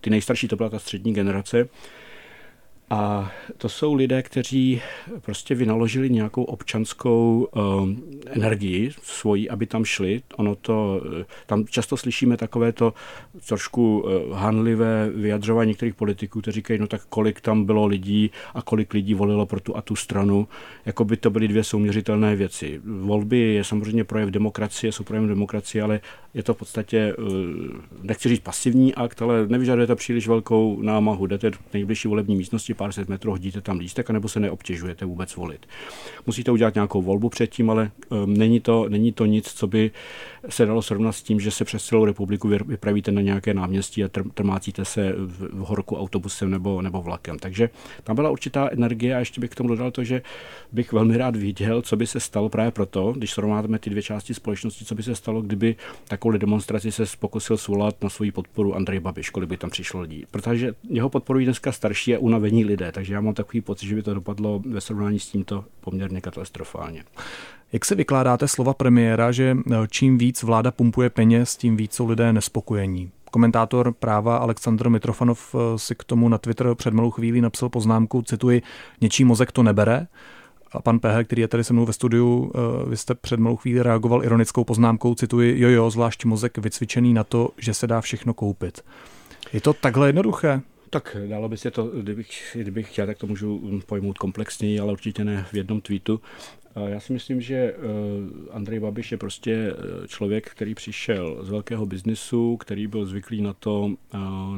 ty 0.00 0.10
nejstarší, 0.10 0.48
to 0.48 0.56
byla 0.56 0.68
ta 0.68 0.78
střední 0.78 1.14
generace, 1.14 1.68
A 2.90 3.32
to 3.58 3.68
jsou 3.68 3.94
lidé, 3.94 4.22
kteří 4.22 4.82
prostě 5.20 5.54
vynaložili 5.54 6.10
nějakou 6.10 6.44
občanskou 6.44 7.48
uh, 7.56 7.88
energii 8.30 8.90
svoji, 9.02 9.50
aby 9.50 9.66
tam 9.66 9.84
šli. 9.84 10.22
Ono 10.36 10.54
to, 10.54 11.02
eh, 11.20 11.24
tam 11.46 11.64
často 11.66 11.96
slyšíme 11.96 12.36
takové 12.36 12.72
to 12.72 12.94
trošku 13.48 14.00
uh, 14.00 14.36
hanlivé 14.36 15.10
vyjadřování 15.14 15.68
některých 15.68 15.94
politiků, 15.94 16.40
kteří 16.40 16.54
říkají, 16.54 16.80
no 16.80 16.86
tak 16.86 17.02
kolik 17.08 17.40
tam 17.40 17.64
bylo 17.64 17.86
lidí 17.86 18.30
a 18.54 18.62
kolik 18.62 18.94
lidí 18.94 19.14
volilo 19.14 19.46
pro 19.46 19.60
tu 19.60 19.76
a 19.76 19.82
tu 19.82 19.96
stranu. 19.96 20.48
Jako 20.86 21.04
by 21.04 21.16
to 21.16 21.30
byly 21.30 21.48
dvě 21.48 21.64
souměřitelné 21.64 22.36
věci. 22.36 22.80
Volby 22.84 23.38
je 23.38 23.64
samozřejmě 23.64 24.04
projev 24.04 24.28
demokracie, 24.28 24.92
jsou 24.92 25.04
projev 25.04 25.24
demokracie, 25.24 25.82
ale 25.82 26.00
je 26.34 26.42
to 26.42 26.54
v 26.54 26.56
podstatě, 26.56 27.14
uh, 27.18 27.26
nechci 28.02 28.28
říct 28.28 28.40
pasivní 28.40 28.94
akt, 28.94 29.22
ale 29.22 29.46
nevyžaduje 29.48 29.86
to 29.86 29.96
příliš 29.96 30.28
velkou 30.28 30.82
námahu. 30.82 31.26
Jdete 31.26 31.50
do 31.50 31.58
nejbližší 31.72 32.08
volební 32.08 32.36
místnosti, 32.36 32.74
pár 32.80 32.92
set 32.92 33.08
metrů, 33.08 33.30
hodíte 33.30 33.60
tam 33.60 33.78
lístek, 33.78 34.10
anebo 34.10 34.28
se 34.28 34.40
neobtěžujete 34.40 35.04
vůbec 35.04 35.36
volit. 35.36 35.66
Musíte 36.26 36.50
udělat 36.50 36.74
nějakou 36.74 37.02
volbu 37.02 37.28
předtím, 37.28 37.70
ale 37.70 37.90
um, 38.08 38.34
není, 38.34 38.60
to, 38.60 38.88
není 38.88 39.12
to 39.12 39.26
nic, 39.26 39.52
co 39.52 39.66
by 39.66 39.90
se 40.48 40.66
dalo 40.66 40.82
srovnat 40.82 41.12
s 41.12 41.22
tím, 41.22 41.40
že 41.40 41.50
se 41.50 41.64
přes 41.64 41.84
celou 41.84 42.04
republiku 42.04 42.48
vypravíte 42.48 43.12
na 43.12 43.20
nějaké 43.20 43.54
náměstí 43.54 44.04
a 44.04 44.08
trmácíte 44.34 44.84
se 44.84 45.12
v, 45.12 45.48
v 45.52 45.58
horku 45.58 45.96
autobusem 45.96 46.50
nebo, 46.50 46.82
nebo 46.82 47.02
vlakem. 47.02 47.38
Takže 47.38 47.70
tam 48.04 48.16
byla 48.16 48.30
určitá 48.30 48.68
energie 48.72 49.16
a 49.16 49.18
ještě 49.18 49.40
bych 49.40 49.50
k 49.50 49.54
tomu 49.54 49.68
dodal 49.68 49.90
to, 49.90 50.04
že 50.04 50.22
bych 50.72 50.92
velmi 50.92 51.16
rád 51.16 51.36
viděl, 51.36 51.82
co 51.82 51.96
by 51.96 52.06
se 52.06 52.20
stalo 52.20 52.48
právě 52.48 52.70
proto, 52.70 53.12
když 53.12 53.30
srovnáme 53.30 53.78
ty 53.78 53.90
dvě 53.90 54.02
části 54.02 54.34
společnosti, 54.34 54.84
co 54.84 54.94
by 54.94 55.02
se 55.02 55.14
stalo, 55.14 55.42
kdyby 55.42 55.76
takovou 56.08 56.38
demonstraci 56.38 56.92
se 56.92 57.04
pokusil 57.18 57.56
svolat 57.56 58.02
na 58.02 58.08
svoji 58.08 58.32
podporu 58.32 58.74
Andrej 58.74 59.00
Babiš, 59.00 59.30
kolik 59.30 59.48
by 59.48 59.56
tam 59.56 59.70
přišlo 59.70 60.00
lidí. 60.00 60.24
Protože 60.30 60.74
jeho 60.88 61.08
podporují 61.08 61.44
dneska 61.44 61.72
starší 61.72 62.14
a 62.16 62.18
unavení 62.18 62.64
lidé, 62.70 62.92
takže 62.92 63.14
já 63.14 63.20
mám 63.20 63.34
takový 63.34 63.60
pocit, 63.60 63.86
že 63.86 63.94
by 63.94 64.02
to 64.02 64.14
dopadlo 64.14 64.62
ve 64.66 64.80
srovnání 64.80 65.18
s 65.18 65.26
tímto 65.26 65.64
poměrně 65.80 66.20
katastrofálně. 66.20 67.04
Jak 67.72 67.84
se 67.84 67.94
vykládáte 67.94 68.48
slova 68.48 68.74
premiéra, 68.74 69.32
že 69.32 69.56
eh, 69.72 69.74
čím 69.90 70.18
víc 70.18 70.42
vláda 70.42 70.70
pumpuje 70.70 71.10
peněz, 71.10 71.56
tím 71.56 71.76
víc 71.76 71.94
jsou 71.94 72.06
lidé 72.06 72.32
nespokojení? 72.32 73.10
Komentátor 73.30 73.92
práva 73.92 74.36
Aleksandr 74.36 74.88
Mitrofanov 74.88 75.54
eh, 75.54 75.78
si 75.78 75.94
k 75.94 76.04
tomu 76.04 76.28
na 76.28 76.38
Twitter 76.38 76.74
před 76.74 76.94
malou 76.94 77.10
chvílí 77.10 77.40
napsal 77.40 77.68
poznámku, 77.68 78.22
cituji, 78.22 78.62
něčí 79.00 79.24
mozek 79.24 79.52
to 79.52 79.62
nebere. 79.62 80.06
A 80.72 80.82
pan 80.82 80.98
PH, 80.98 81.24
který 81.24 81.42
je 81.42 81.48
tady 81.48 81.64
se 81.64 81.72
mnou 81.72 81.86
ve 81.86 81.92
studiu, 81.92 82.52
eh, 82.54 82.90
vy 82.90 82.96
jste 82.96 83.14
před 83.14 83.40
malou 83.40 83.56
chvíli 83.56 83.82
reagoval 83.82 84.24
ironickou 84.24 84.64
poznámkou, 84.64 85.14
cituji, 85.14 85.60
jo 85.60 85.68
jo, 85.68 85.90
zvlášť 85.90 86.24
mozek 86.24 86.58
vycvičený 86.58 87.14
na 87.14 87.24
to, 87.24 87.50
že 87.58 87.74
se 87.74 87.86
dá 87.86 88.00
všechno 88.00 88.34
koupit. 88.34 88.84
Je 89.52 89.60
to 89.60 89.72
takhle 89.72 90.08
jednoduché? 90.08 90.60
Tak 90.90 91.16
dalo 91.26 91.48
by 91.48 91.56
se 91.56 91.70
to, 91.70 91.86
kdybych, 91.86 92.56
kdybych 92.60 92.92
chtěl, 92.92 93.06
tak 93.06 93.18
to 93.18 93.26
můžu 93.26 93.80
pojmout 93.86 94.18
komplexněji, 94.18 94.80
ale 94.80 94.92
určitě 94.92 95.24
ne 95.24 95.46
v 95.52 95.54
jednom 95.54 95.80
tweetu. 95.80 96.20
Já 96.86 97.00
si 97.00 97.12
myslím, 97.12 97.40
že 97.40 97.54
eh, 97.54 97.74
Andrej 98.50 98.80
Babiš 98.80 99.12
je 99.12 99.18
prostě 99.18 99.52
eh, 99.52 100.08
člověk, 100.08 100.50
který 100.50 100.74
přišel 100.74 101.44
z 101.44 101.50
velkého 101.50 101.86
biznisu, 101.86 102.56
který 102.56 102.86
byl 102.86 103.06
zvyklý 103.06 103.42
na 103.42 103.52
to 103.52 103.94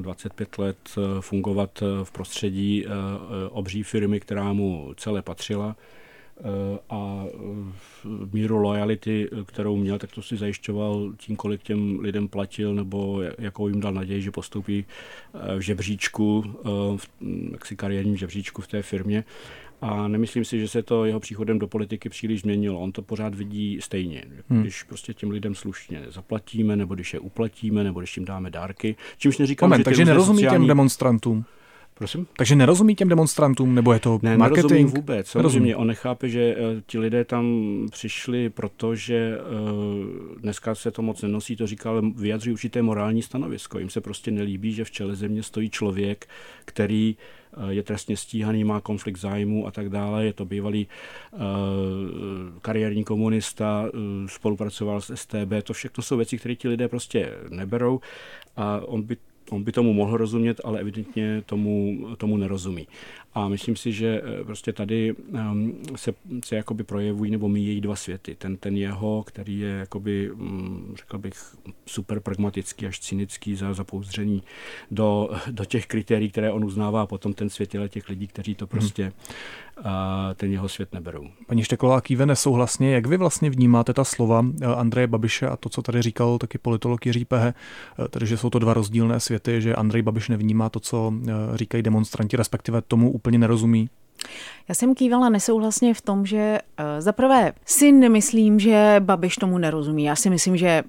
25 0.00 0.48
eh, 0.58 0.62
let 0.62 0.76
fungovat 1.20 1.82
v 2.02 2.12
prostředí 2.12 2.86
obří 3.50 3.82
firmy, 3.82 4.20
která 4.20 4.52
mu 4.52 4.92
celé 4.96 5.22
patřila 5.22 5.76
a 6.90 7.24
míru 8.32 8.56
lojality, 8.58 9.28
kterou 9.46 9.76
měl, 9.76 9.98
tak 9.98 10.12
to 10.12 10.22
si 10.22 10.36
zajišťoval 10.36 11.12
tím, 11.16 11.36
kolik 11.36 11.62
těm 11.62 11.98
lidem 12.00 12.28
platil 12.28 12.74
nebo 12.74 13.22
jakou 13.38 13.68
jim 13.68 13.80
dal 13.80 13.92
naději, 13.92 14.22
že 14.22 14.30
postoupí 14.30 14.84
v 15.56 15.60
žebříčku, 15.60 16.44
v 16.96 17.08
jaksi 17.52 17.76
kariérním 17.76 18.16
žebříčku 18.16 18.62
v 18.62 18.68
té 18.68 18.82
firmě 18.82 19.24
a 19.82 20.08
nemyslím 20.08 20.44
si, 20.44 20.60
že 20.60 20.68
se 20.68 20.82
to 20.82 21.04
jeho 21.04 21.20
příchodem 21.20 21.58
do 21.58 21.66
politiky 21.66 22.08
příliš 22.08 22.40
změnilo. 22.40 22.80
On 22.80 22.92
to 22.92 23.02
pořád 23.02 23.34
vidí 23.34 23.78
stejně. 23.80 24.24
Hmm. 24.48 24.60
Když 24.60 24.82
prostě 24.82 25.14
těm 25.14 25.30
lidem 25.30 25.54
slušně 25.54 26.04
zaplatíme, 26.08 26.76
nebo 26.76 26.94
když 26.94 27.14
je 27.14 27.20
uplatíme, 27.20 27.84
nebo 27.84 28.00
když 28.00 28.16
jim 28.16 28.26
dáme 28.26 28.50
dárky. 28.50 28.96
Čímž 29.18 29.38
neříkám, 29.38 29.68
Moment, 29.68 29.80
že 29.80 29.84
takže 29.84 30.04
nerozumí 30.04 30.38
sociální... 30.38 30.64
těm 30.64 30.68
demonstrantům. 30.68 31.44
Prosím? 31.94 32.26
Takže 32.36 32.56
nerozumí 32.56 32.94
těm 32.94 33.08
demonstrantům, 33.08 33.74
nebo 33.74 33.92
je 33.92 34.00
to 34.00 34.18
ne, 34.22 34.36
marketing? 34.36 34.70
Nerozumím 34.70 34.86
vůbec. 34.86 35.26
Samozřejmě, 35.26 35.76
on 35.76 35.86
nechápe, 35.86 36.28
že 36.28 36.56
uh, 36.56 36.80
ti 36.86 36.98
lidé 36.98 37.24
tam 37.24 37.46
přišli, 37.90 38.50
protože 38.50 39.38
uh, 39.38 40.40
dneska 40.40 40.74
se 40.74 40.90
to 40.90 41.02
moc 41.02 41.22
nenosí, 41.22 41.56
to 41.56 41.66
říká, 41.66 41.90
ale 41.90 42.02
vyjadřují 42.16 42.52
určité 42.52 42.82
morální 42.82 43.22
stanovisko. 43.22 43.78
Jim 43.78 43.90
se 43.90 44.00
prostě 44.00 44.30
nelíbí, 44.30 44.72
že 44.72 44.84
v 44.84 44.90
čele 44.90 45.14
země 45.14 45.42
stojí 45.42 45.70
člověk, 45.70 46.26
který 46.64 47.16
uh, 47.18 47.42
Eh, 47.56 47.72
je 47.74 47.82
trestně 47.82 48.16
stíhaný, 48.16 48.64
má 48.64 48.80
konflikt 48.80 49.16
zájmu 49.16 49.66
a 49.66 49.70
tak 49.70 49.88
dále. 49.88 50.24
Je 50.24 50.32
to 50.32 50.44
bývalý 50.44 50.88
uh, 51.32 51.40
kariérní 52.62 53.04
komunista, 53.04 53.82
uh, 53.82 54.28
spolupracoval 54.28 55.00
s 55.00 55.14
STB. 55.14 55.52
To 55.62 55.72
všechno 55.72 56.02
jsou 56.02 56.16
věci, 56.16 56.38
které 56.38 56.54
ti 56.54 56.68
lidé 56.68 56.88
prostě 56.88 57.34
neberou 57.50 58.00
a 58.56 58.80
on 58.84 59.02
by 59.02 59.16
on 59.50 59.62
by 59.62 59.72
tomu 59.72 59.92
mohl 59.92 60.16
rozumět, 60.16 60.60
ale 60.64 60.80
evidentně 60.80 61.42
tomu, 61.46 61.98
tomu 62.18 62.36
nerozumí. 62.36 62.86
A 63.34 63.48
myslím 63.48 63.76
si, 63.76 63.92
že 63.92 64.22
eh, 64.24 64.44
prostě 64.44 64.72
tady 64.72 65.12
um, 65.12 65.78
se, 65.96 66.14
se 66.44 66.56
jakoby 66.56 66.84
projevují 66.84 67.30
nebo 67.30 67.48
míjejí 67.48 67.80
dva 67.80 67.96
světy. 67.96 68.34
Ten, 68.34 68.56
ten 68.56 68.76
jeho, 68.76 69.22
který 69.26 69.58
je 69.58 69.68
jakoby, 69.68 70.30
um, 70.30 70.94
řekl 70.96 71.18
bych, 71.18 71.34
super 71.86 72.20
pragmatický 72.20 72.86
až 72.86 73.00
cynický 73.00 73.56
za 73.56 73.74
zapouzdření 73.74 74.42
do, 74.90 75.30
do 75.50 75.64
těch 75.64 75.86
kritérií, 75.86 76.30
které 76.30 76.52
on 76.52 76.64
uznává 76.64 77.02
a 77.02 77.06
potom 77.06 77.32
ten 77.32 77.50
svět 77.50 77.76
těch 77.88 78.08
lidí, 78.08 78.26
kteří 78.26 78.54
to 78.54 78.64
mhm. 78.64 78.70
prostě 78.70 79.02
hmm. 79.04 79.12
a 79.86 80.34
ten 80.34 80.52
jeho 80.52 80.68
svět 80.68 80.92
neberou. 80.92 81.28
Paní 81.46 81.64
Šteklová 81.64 82.00
kýve 82.00 82.26
nesouhlasně. 82.26 82.94
Jak 82.94 83.06
vy 83.06 83.16
vlastně 83.16 83.50
vnímáte 83.50 83.94
ta 83.94 84.04
slova 84.04 84.46
eh, 84.62 84.66
Andreje 84.66 85.06
Babiše 85.06 85.46
a 85.48 85.56
to, 85.56 85.68
co 85.68 85.82
tady 85.82 86.02
říkal 86.02 86.38
taky 86.38 86.58
politolog 86.58 87.06
Jiří 87.06 87.24
Pehe, 87.24 87.54
eh, 88.04 88.08
tedy 88.08 88.26
že 88.26 88.36
jsou 88.36 88.50
to 88.50 88.58
dva 88.58 88.74
rozdílné 88.74 89.20
světy, 89.20 89.31
že 89.58 89.74
Andrej 89.74 90.02
Babiš 90.02 90.28
nevnímá 90.28 90.68
to, 90.68 90.80
co 90.80 91.12
říkají 91.54 91.82
demonstranti, 91.82 92.36
respektive 92.36 92.82
tomu 92.82 93.10
úplně 93.12 93.38
nerozumí? 93.38 93.88
Já 94.68 94.74
jsem 94.74 94.94
kývala 94.94 95.28
nesouhlasně 95.28 95.94
v 95.94 96.00
tom, 96.00 96.26
že 96.26 96.58
uh, 96.78 96.84
zaprvé 96.98 97.52
si 97.64 97.92
nemyslím, 97.92 98.60
že 98.60 98.96
Babiš 98.98 99.36
tomu 99.36 99.58
nerozumí. 99.58 100.04
Já 100.04 100.16
si 100.16 100.30
myslím, 100.30 100.56
že 100.56 100.82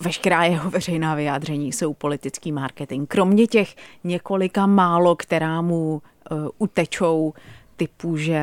veškerá 0.00 0.44
jeho 0.44 0.70
veřejná 0.70 1.14
vyjádření 1.14 1.72
jsou 1.72 1.94
politický 1.94 2.52
marketing. 2.52 3.08
Kromě 3.08 3.46
těch 3.46 3.76
několika 4.04 4.66
málo, 4.66 5.16
která 5.16 5.60
mu 5.62 6.02
uh, 6.30 6.48
utečou 6.58 7.34
typu, 7.76 8.16
že 8.16 8.42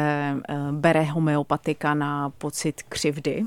bere 0.71 1.03
homeopatika 1.03 1.93
na 1.93 2.29
pocit 2.29 2.83
křivdy, 2.89 3.43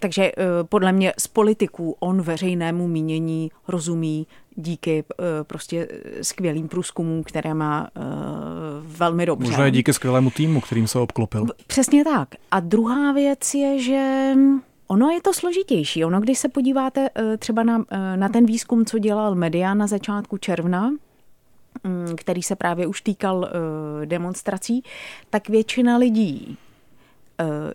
takže 0.00 0.24
eh, 0.24 0.34
podle 0.68 0.92
mě 0.92 1.12
z 1.18 1.26
politiků 1.26 1.96
on 2.00 2.22
veřejnému 2.22 2.88
mínění 2.88 3.50
rozumí 3.68 4.26
díky 4.56 5.04
eh, 5.10 5.24
prostě 5.44 5.88
skvělým 6.22 6.68
průzkumům, 6.68 7.22
které 7.24 7.54
má 7.54 7.88
eh, 7.96 8.00
velmi 8.82 9.26
dobře. 9.26 9.50
Možná 9.50 9.68
díky 9.68 9.92
skvělému 9.92 10.30
týmu, 10.30 10.60
kterým 10.60 10.86
se 10.86 10.98
obklopil. 10.98 11.46
Přesně 11.66 12.04
tak. 12.04 12.28
A 12.50 12.60
druhá 12.60 13.12
věc 13.12 13.54
je, 13.54 13.82
že 13.82 14.32
Ono 14.86 15.10
je 15.10 15.22
to 15.22 15.32
složitější. 15.32 16.04
Ono, 16.04 16.20
když 16.20 16.38
se 16.38 16.48
podíváte 16.48 17.08
třeba 17.38 17.62
na, 17.62 17.84
na 18.16 18.28
ten 18.28 18.46
výzkum, 18.46 18.84
co 18.84 18.98
dělal 18.98 19.34
Media 19.34 19.74
na 19.74 19.86
začátku 19.86 20.38
června, 20.38 20.90
mm, 21.84 22.16
který 22.16 22.42
se 22.42 22.56
právě 22.56 22.86
už 22.86 23.00
týkal 23.00 23.48
demonstrací, 24.04 24.82
tak 25.30 25.48
většina 25.48 25.96
lidí 25.96 26.56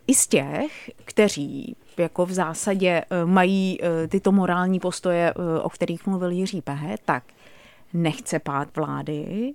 i 0.08 0.14
z 0.14 0.28
těch, 0.28 0.92
kteří 1.06 1.76
jako 1.98 2.26
v 2.26 2.32
zásadě 2.32 3.04
eh, 3.10 3.26
mají 3.26 3.80
eh, 3.82 4.08
tyto 4.08 4.32
morální 4.32 4.80
postoje, 4.80 5.34
eh, 5.34 5.60
o 5.62 5.70
kterých 5.70 6.08
mluvil 6.08 6.32
Jiří 6.32 6.62
Pehe, 6.62 6.96
tak 7.06 7.24
nechce 7.94 8.40
pád 8.40 8.76
vlády, 8.76 9.54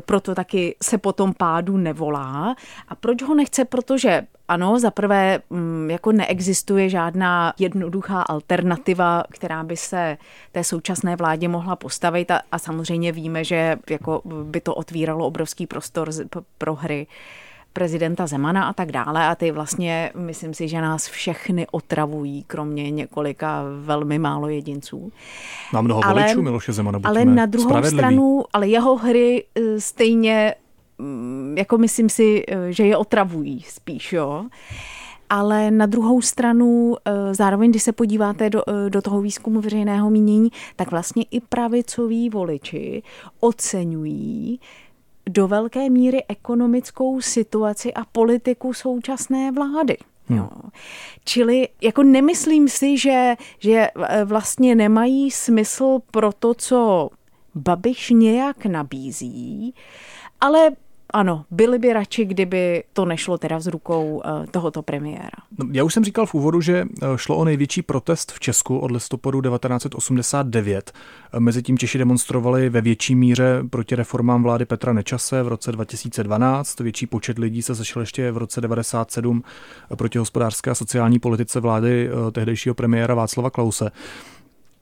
proto 0.00 0.34
taky 0.34 0.76
se 0.82 0.98
po 0.98 1.12
tom 1.12 1.34
pádu 1.34 1.76
nevolá. 1.76 2.56
A 2.88 2.94
proč 2.94 3.22
ho 3.22 3.34
nechce? 3.34 3.64
Protože 3.64 4.26
ano, 4.48 4.78
za 4.78 4.90
prvé 4.90 5.40
mm, 5.50 5.90
jako 5.90 6.12
neexistuje 6.12 6.88
žádná 6.88 7.54
jednoduchá 7.58 8.22
alternativa, 8.22 9.22
která 9.30 9.64
by 9.64 9.76
se 9.76 10.18
té 10.52 10.64
současné 10.64 11.16
vládě 11.16 11.48
mohla 11.48 11.76
postavit 11.76 12.30
a, 12.30 12.40
a 12.52 12.58
samozřejmě 12.58 13.12
víme, 13.12 13.44
že 13.44 13.76
jako 13.90 14.22
by 14.44 14.60
to 14.60 14.74
otvíralo 14.74 15.26
obrovský 15.26 15.66
prostor 15.66 16.10
pro 16.58 16.74
hry 16.74 17.06
prezidenta 17.72 18.26
Zemana 18.26 18.64
a 18.64 18.72
tak 18.72 18.92
dále 18.92 19.26
a 19.26 19.34
ty 19.34 19.50
vlastně, 19.50 20.12
myslím 20.14 20.54
si, 20.54 20.68
že 20.68 20.80
nás 20.80 21.08
všechny 21.08 21.66
otravují, 21.70 22.44
kromě 22.46 22.90
několika 22.90 23.62
velmi 23.80 24.18
málo 24.18 24.48
jedinců. 24.48 25.12
Mám 25.72 25.84
mnoho 25.84 26.04
ale, 26.04 26.22
voličů 26.22 26.42
Miloše 26.42 26.72
Zemana, 26.72 27.00
Ale 27.04 27.24
na 27.24 27.46
druhou 27.46 27.82
stranu, 27.82 28.44
ale 28.52 28.68
jeho 28.68 28.96
hry 28.96 29.44
eh, 29.54 29.80
stejně, 29.80 30.54
mm, 30.98 31.54
jako 31.58 31.78
myslím 31.78 32.08
si, 32.08 32.44
eh, 32.48 32.72
že 32.72 32.86
je 32.86 32.96
otravují 32.96 33.62
spíš, 33.68 34.12
jo. 34.12 34.44
Ale 35.30 35.70
na 35.70 35.86
druhou 35.86 36.22
stranu, 36.22 36.96
eh, 37.04 37.34
zároveň, 37.34 37.70
když 37.70 37.82
se 37.82 37.92
podíváte 37.92 38.50
do, 38.50 38.62
do 38.88 39.02
toho 39.02 39.20
výzkumu 39.20 39.60
veřejného 39.60 40.10
mínění, 40.10 40.48
tak 40.76 40.90
vlastně 40.90 41.24
i 41.30 41.40
pravicoví 41.40 42.30
voliči 42.30 43.02
oceňují 43.40 44.60
do 45.28 45.48
velké 45.48 45.90
míry 45.90 46.24
ekonomickou 46.28 47.20
situaci 47.20 47.94
a 47.94 48.04
politiku 48.04 48.74
současné 48.74 49.52
vlády. 49.52 49.96
Hmm. 50.26 50.38
Jo. 50.38 50.48
Čili 51.24 51.68
jako 51.82 52.02
nemyslím 52.02 52.68
si, 52.68 52.98
že, 52.98 53.36
že 53.58 53.72
e, 53.72 54.24
vlastně 54.24 54.74
nemají 54.74 55.30
smysl 55.30 55.98
pro 56.10 56.32
to, 56.32 56.54
co 56.54 57.10
Babiš 57.54 58.10
nějak 58.10 58.66
nabízí, 58.66 59.74
ale 60.40 60.70
ano, 61.10 61.44
byli 61.50 61.78
by 61.78 61.92
radši, 61.92 62.24
kdyby 62.24 62.84
to 62.92 63.04
nešlo 63.04 63.38
teda 63.38 63.60
z 63.60 63.66
rukou 63.66 64.22
eh, 64.24 64.46
tohoto 64.50 64.82
premiéra. 64.82 65.38
No, 65.58 65.66
já 65.72 65.84
už 65.84 65.94
jsem 65.94 66.04
říkal 66.04 66.26
v 66.26 66.34
úvodu, 66.34 66.60
že 66.60 66.84
eh, 67.02 67.06
šlo 67.16 67.36
o 67.36 67.44
největší 67.44 67.82
protest 67.82 68.32
v 68.32 68.40
Česku 68.40 68.78
od 68.78 68.90
listopadu 68.90 69.40
1989. 69.40 70.92
Eh, 71.32 71.40
Mezitím 71.40 71.78
Češi 71.78 71.98
demonstrovali 71.98 72.68
ve 72.68 72.80
větší 72.80 73.14
míře 73.14 73.62
proti 73.70 73.94
reformám 73.94 74.42
vlády 74.42 74.64
Petra 74.64 74.92
Nečase 74.92 75.42
v 75.42 75.48
roce 75.48 75.72
2012. 75.72 76.80
Větší 76.80 77.06
počet 77.06 77.38
lidí 77.38 77.62
se 77.62 77.74
sešel 77.74 78.02
ještě 78.02 78.32
v 78.32 78.36
roce 78.36 78.60
1997 78.60 79.42
proti 79.96 80.18
hospodářské 80.18 80.70
a 80.70 80.74
sociální 80.74 81.18
politice 81.18 81.60
vlády 81.60 82.10
tehdejšího 82.32 82.74
premiéra 82.74 83.14
Václava 83.14 83.50
Klause. 83.50 83.90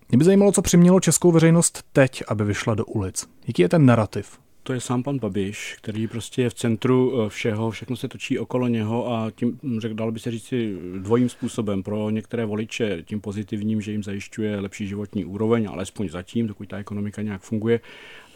Mě 0.08 0.18
by 0.18 0.24
zajímalo, 0.24 0.52
co 0.52 0.62
přimělo 0.62 1.00
českou 1.00 1.32
veřejnost 1.32 1.82
teď, 1.92 2.22
aby 2.28 2.44
vyšla 2.44 2.74
do 2.74 2.84
ulic. 2.84 3.28
Jaký 3.46 3.62
je 3.62 3.68
ten 3.68 3.86
narrativ? 3.86 4.38
To 4.66 4.72
je 4.72 4.80
sám 4.80 5.02
pan 5.02 5.18
Babiš, 5.18 5.76
který 5.80 6.06
prostě 6.06 6.42
je 6.42 6.50
v 6.50 6.54
centru 6.54 7.22
eh, 7.22 7.28
všeho, 7.28 7.70
všechno 7.70 7.96
se 7.96 8.08
točí 8.08 8.38
okolo 8.38 8.68
něho 8.68 9.12
a 9.12 9.30
tím, 9.30 9.58
hm, 9.62 9.80
řek, 9.80 9.94
dalo 9.94 10.12
by 10.12 10.20
se 10.20 10.30
říct 10.30 10.54
dvojím 10.98 11.28
způsobem. 11.28 11.82
Pro 11.82 12.10
některé 12.10 12.44
voliče 12.44 13.02
tím 13.04 13.20
pozitivním, 13.20 13.80
že 13.80 13.92
jim 13.92 14.02
zajišťuje 14.02 14.60
lepší 14.60 14.86
životní 14.86 15.24
úroveň, 15.24 15.68
alespoň 15.70 16.08
zatím, 16.08 16.46
dokud 16.46 16.68
ta 16.68 16.78
ekonomika 16.78 17.22
nějak 17.22 17.42
funguje. 17.42 17.80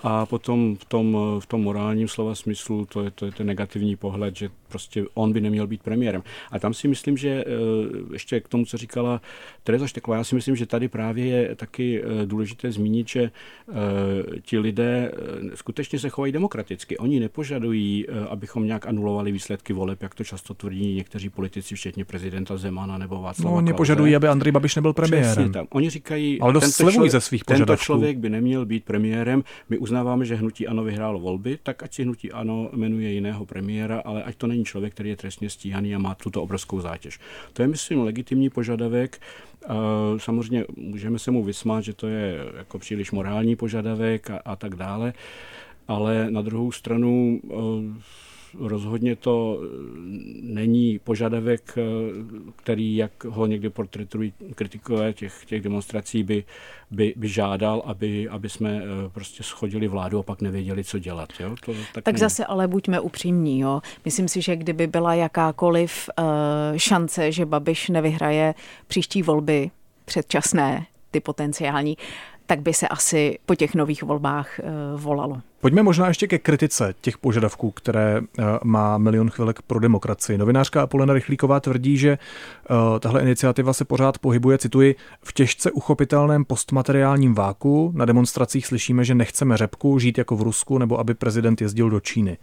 A 0.02 0.26
potom 0.26 0.76
v 0.76 0.84
tom, 0.84 1.16
v 1.40 1.46
tom 1.46 1.62
morálním 1.62 2.08
slova 2.08 2.34
smyslu 2.34 2.86
to 2.86 3.02
je, 3.02 3.10
to 3.10 3.26
je 3.26 3.32
ten 3.32 3.46
negativní 3.46 3.96
pohled, 3.96 4.36
že 4.36 4.50
prostě 4.68 5.04
on 5.14 5.32
by 5.32 5.40
neměl 5.40 5.66
být 5.66 5.82
premiérem. 5.82 6.22
A 6.50 6.58
tam 6.58 6.74
si 6.74 6.88
myslím, 6.88 7.16
že 7.16 7.28
eh, 7.28 7.44
ještě 8.12 8.40
k 8.40 8.48
tomu, 8.48 8.64
co 8.64 8.76
říkala 8.76 9.20
Tereza 9.64 9.86
Šteklová, 9.86 10.16
já 10.16 10.24
si 10.24 10.34
myslím, 10.34 10.56
že 10.56 10.66
tady 10.66 10.88
právě 10.88 11.26
je 11.26 11.54
taky 11.54 12.02
eh, 12.02 12.26
důležité 12.26 12.72
zmínit, 12.72 13.08
že 13.08 13.22
eh, 13.22 13.72
ti 14.42 14.58
lidé 14.58 15.12
skutečně 15.54 15.98
se 15.98 16.08
chovají 16.08 16.32
demokraticky. 16.32 16.98
Oni 16.98 17.20
nepožadují, 17.20 18.06
abychom 18.28 18.66
nějak 18.66 18.86
anulovali 18.86 19.32
výsledky 19.32 19.72
voleb, 19.72 20.02
jak 20.02 20.14
to 20.14 20.24
často 20.24 20.54
tvrdí 20.54 20.94
někteří 20.94 21.28
politici, 21.28 21.74
včetně 21.74 22.04
prezidenta 22.04 22.56
Zemana 22.56 22.98
nebo 22.98 23.22
Václava 23.22 23.50
No, 23.50 23.56
oni 23.56 23.72
požadují, 23.72 24.16
aby 24.16 24.28
Andrej 24.28 24.52
Babiš 24.52 24.76
nebyl 24.76 24.92
premiérem. 24.92 25.52
tam. 25.52 25.66
Oni 25.70 25.90
říkají, 25.90 26.40
ale 26.40 26.52
dost 26.52 26.76
tento 26.76 26.92
člověk, 26.92 27.12
ze 27.12 27.20
svých 27.20 27.44
požadavků. 27.44 27.66
Tento 27.66 27.84
člověk 27.84 28.18
by 28.18 28.30
neměl 28.30 28.66
být 28.66 28.84
premiérem. 28.84 29.44
My 29.68 29.78
uznáváme, 29.90 30.24
že 30.24 30.34
hnutí 30.34 30.66
ANO 30.66 30.84
vyhrálo 30.84 31.18
volby, 31.20 31.58
tak 31.62 31.82
ať 31.82 31.94
si 31.94 32.02
hnutí 32.02 32.32
ANO 32.32 32.70
jmenuje 32.72 33.10
jiného 33.10 33.46
premiéra, 33.46 34.02
ale 34.04 34.22
ať 34.22 34.36
to 34.36 34.46
není 34.46 34.64
člověk, 34.64 34.94
který 34.94 35.10
je 35.10 35.16
trestně 35.16 35.50
stíhaný 35.50 35.94
a 35.94 35.98
má 35.98 36.14
tuto 36.14 36.42
obrovskou 36.42 36.80
zátěž. 36.80 37.18
To 37.52 37.62
je, 37.62 37.68
myslím, 37.68 38.00
legitimní 38.06 38.50
požadavek. 38.50 39.18
Samozřejmě 40.16 40.64
můžeme 40.76 41.18
se 41.18 41.30
mu 41.30 41.44
vysmát, 41.44 41.80
že 41.80 41.92
to 41.92 42.06
je 42.06 42.38
jako 42.56 42.78
příliš 42.78 43.10
morální 43.10 43.56
požadavek 43.56 44.30
a, 44.30 44.38
a 44.44 44.56
tak 44.56 44.74
dále, 44.74 45.12
ale 45.88 46.30
na 46.30 46.42
druhou 46.42 46.72
stranu 46.72 47.40
rozhodně 48.58 49.16
to 49.16 49.60
není 50.42 50.98
požadavek, 50.98 51.78
který, 52.56 52.96
jak 52.96 53.24
ho 53.24 53.46
někdy 53.46 53.70
portretují 53.70 54.32
kritikové 54.54 55.12
těch, 55.12 55.44
těch 55.46 55.62
demonstrací, 55.62 56.22
by, 56.22 56.44
by, 56.90 57.14
by 57.16 57.28
žádal, 57.28 57.82
aby, 57.86 58.28
aby 58.28 58.48
jsme 58.48 58.82
eh, 58.82 59.08
prostě 59.08 59.42
schodili 59.42 59.88
vládu 59.88 60.18
a 60.18 60.22
pak 60.22 60.42
nevěděli, 60.42 60.84
co 60.84 60.98
dělat. 60.98 61.28
Jo? 61.40 61.54
To, 61.64 61.72
tak 61.94 62.04
tak 62.04 62.18
zase 62.18 62.46
ale 62.46 62.68
buďme 62.68 63.00
upřímní. 63.00 63.60
Jo? 63.60 63.80
Myslím 64.04 64.28
si, 64.28 64.42
že 64.42 64.56
kdyby 64.56 64.86
byla 64.86 65.14
jakákoliv 65.14 66.10
šance, 66.76 67.32
že 67.32 67.46
Babiš 67.46 67.88
nevyhraje 67.88 68.54
příští 68.86 69.22
volby 69.22 69.70
předčasné, 70.04 70.86
ty 71.10 71.20
potenciální, 71.20 71.96
tak 72.50 72.60
by 72.60 72.74
se 72.74 72.88
asi 72.88 73.38
po 73.46 73.54
těch 73.54 73.74
nových 73.74 74.02
volbách 74.02 74.60
uh, 74.62 75.00
volalo. 75.00 75.40
Pojďme 75.60 75.82
možná 75.82 76.08
ještě 76.08 76.26
ke 76.26 76.38
kritice 76.38 76.94
těch 77.00 77.18
požadavků, 77.18 77.70
které 77.70 78.20
uh, 78.20 78.44
má 78.64 78.98
Milion 78.98 79.30
chvilek 79.30 79.62
pro 79.62 79.80
demokracii. 79.80 80.38
Novinářka 80.38 80.82
Apolena 80.82 81.14
Rychlíková 81.14 81.60
tvrdí, 81.60 81.98
že 81.98 82.18
uh, 82.70 82.98
tahle 82.98 83.22
iniciativa 83.22 83.72
se 83.72 83.84
pořád 83.84 84.18
pohybuje, 84.18 84.58
cituji, 84.58 84.94
v 85.22 85.32
těžce 85.32 85.70
uchopitelném 85.70 86.44
postmateriálním 86.44 87.34
váku. 87.34 87.92
Na 87.94 88.04
demonstracích 88.04 88.66
slyšíme, 88.66 89.04
že 89.04 89.14
nechceme 89.14 89.56
řepku, 89.56 89.98
žít 89.98 90.18
jako 90.18 90.36
v 90.36 90.42
Rusku 90.42 90.78
nebo 90.78 91.00
aby 91.00 91.14
prezident 91.14 91.60
jezdil 91.60 91.90
do 91.90 92.00
Číny. 92.00 92.38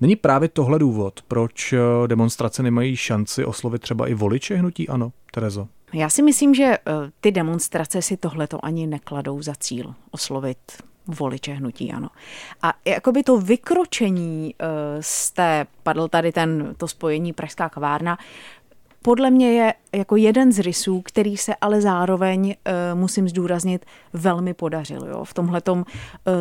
Není 0.00 0.16
právě 0.16 0.48
tohle 0.48 0.78
důvod, 0.78 1.20
proč 1.28 1.74
demonstrace 2.06 2.62
nemají 2.62 2.96
šanci 2.96 3.44
oslovit 3.44 3.82
třeba 3.82 4.06
i 4.06 4.14
voliče 4.14 4.56
hnutí 4.56 4.88
ano, 4.88 5.12
Terezo? 5.30 5.68
Já 5.92 6.08
si 6.08 6.22
myslím, 6.22 6.54
že 6.54 6.64
eh, 6.64 6.78
ty 7.20 7.32
demonstrace 7.32 8.02
si 8.02 8.16
tohleto 8.16 8.64
ani 8.64 8.86
nekladou 8.86 9.42
za 9.42 9.54
cíl 9.54 9.94
oslovit 10.10 10.58
voliče 11.06 11.52
hnutí, 11.52 11.92
ano. 11.92 12.08
A 12.62 12.72
jakoby 12.84 13.22
to 13.22 13.38
vykročení 13.38 14.54
eh, 14.58 14.66
z 15.00 15.30
té, 15.30 15.66
padl 15.82 16.08
tady 16.08 16.32
ten, 16.32 16.74
to 16.76 16.88
spojení 16.88 17.32
Pražská 17.32 17.68
kavárna, 17.68 18.18
podle 19.02 19.30
mě 19.30 19.52
je 19.52 19.74
jako 19.94 20.16
jeden 20.16 20.52
z 20.52 20.58
rysů, 20.58 21.02
který 21.04 21.36
se 21.36 21.54
ale 21.54 21.80
zároveň, 21.80 22.54
uh, 22.94 22.98
musím 22.98 23.28
zdůraznit, 23.28 23.86
velmi 24.12 24.54
podařil. 24.54 25.06
Jo. 25.06 25.24
V 25.24 25.34
tomhle 25.34 25.62
uh, 25.68 25.82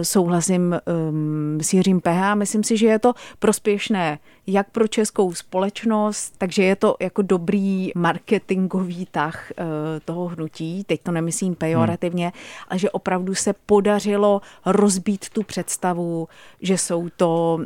souhlasím 0.01 0.75
um, 1.09 1.59
s 1.61 1.73
Jiřím 1.73 2.01
Peha. 2.01 2.35
Myslím 2.35 2.63
si, 2.63 2.77
že 2.77 2.87
je 2.87 2.99
to 2.99 3.13
prospěšné 3.39 4.19
jak 4.47 4.69
pro 4.69 4.87
českou 4.87 5.33
společnost, 5.33 6.33
takže 6.37 6.63
je 6.63 6.75
to 6.75 6.95
jako 6.99 7.21
dobrý 7.21 7.91
marketingový 7.95 9.07
tah 9.11 9.51
uh, 9.51 9.65
toho 10.05 10.27
hnutí. 10.27 10.83
Teď 10.83 11.01
to 11.03 11.11
nemyslím 11.11 11.55
pejorativně, 11.55 12.25
hmm. 12.25 12.33
ale 12.69 12.79
že 12.79 12.91
opravdu 12.91 13.35
se 13.35 13.53
podařilo 13.65 14.41
rozbít 14.65 15.29
tu 15.29 15.43
představu, 15.43 16.27
že 16.61 16.77
jsou 16.77 17.09
to 17.17 17.59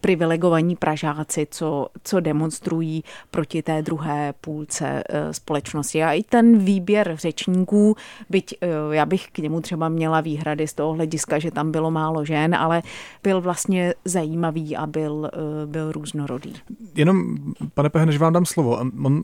privilegovaní 0.00 0.76
Pražáci, 0.76 1.46
co, 1.50 1.88
co 2.04 2.20
demonstrují 2.20 3.04
proti 3.30 3.62
té 3.62 3.82
druhé 3.82 4.34
půlce 4.40 5.02
společnosti. 5.32 6.04
A 6.04 6.12
i 6.12 6.22
ten 6.22 6.58
výběr 6.58 7.16
řečníků, 7.18 7.96
byť 8.30 8.54
uh, 8.62 8.94
já 8.94 9.06
bych 9.06 9.28
k 9.32 9.38
němu 9.38 9.60
třeba 9.60 9.88
měla 9.88 10.20
výhrady 10.20 10.68
z 10.68 10.74
toho 10.74 10.92
hlediska, 10.92 11.38
že 11.38 11.50
tam 11.50 11.72
bylo 11.72 11.90
málo 11.90 12.24
žen, 12.24 12.54
ale 12.54 12.82
byl 13.22 13.40
vlastně 13.40 13.94
zajímavý 14.04 14.76
a 14.76 14.86
byl, 14.86 15.12
uh, 15.12 15.70
byl 15.70 15.92
různorodý. 15.92 16.52
Jenom, 16.94 17.36
pane 17.74 17.90
Pehe, 17.90 18.06
než 18.06 18.18
vám 18.18 18.32
dám 18.32 18.46
slovo, 18.46 18.78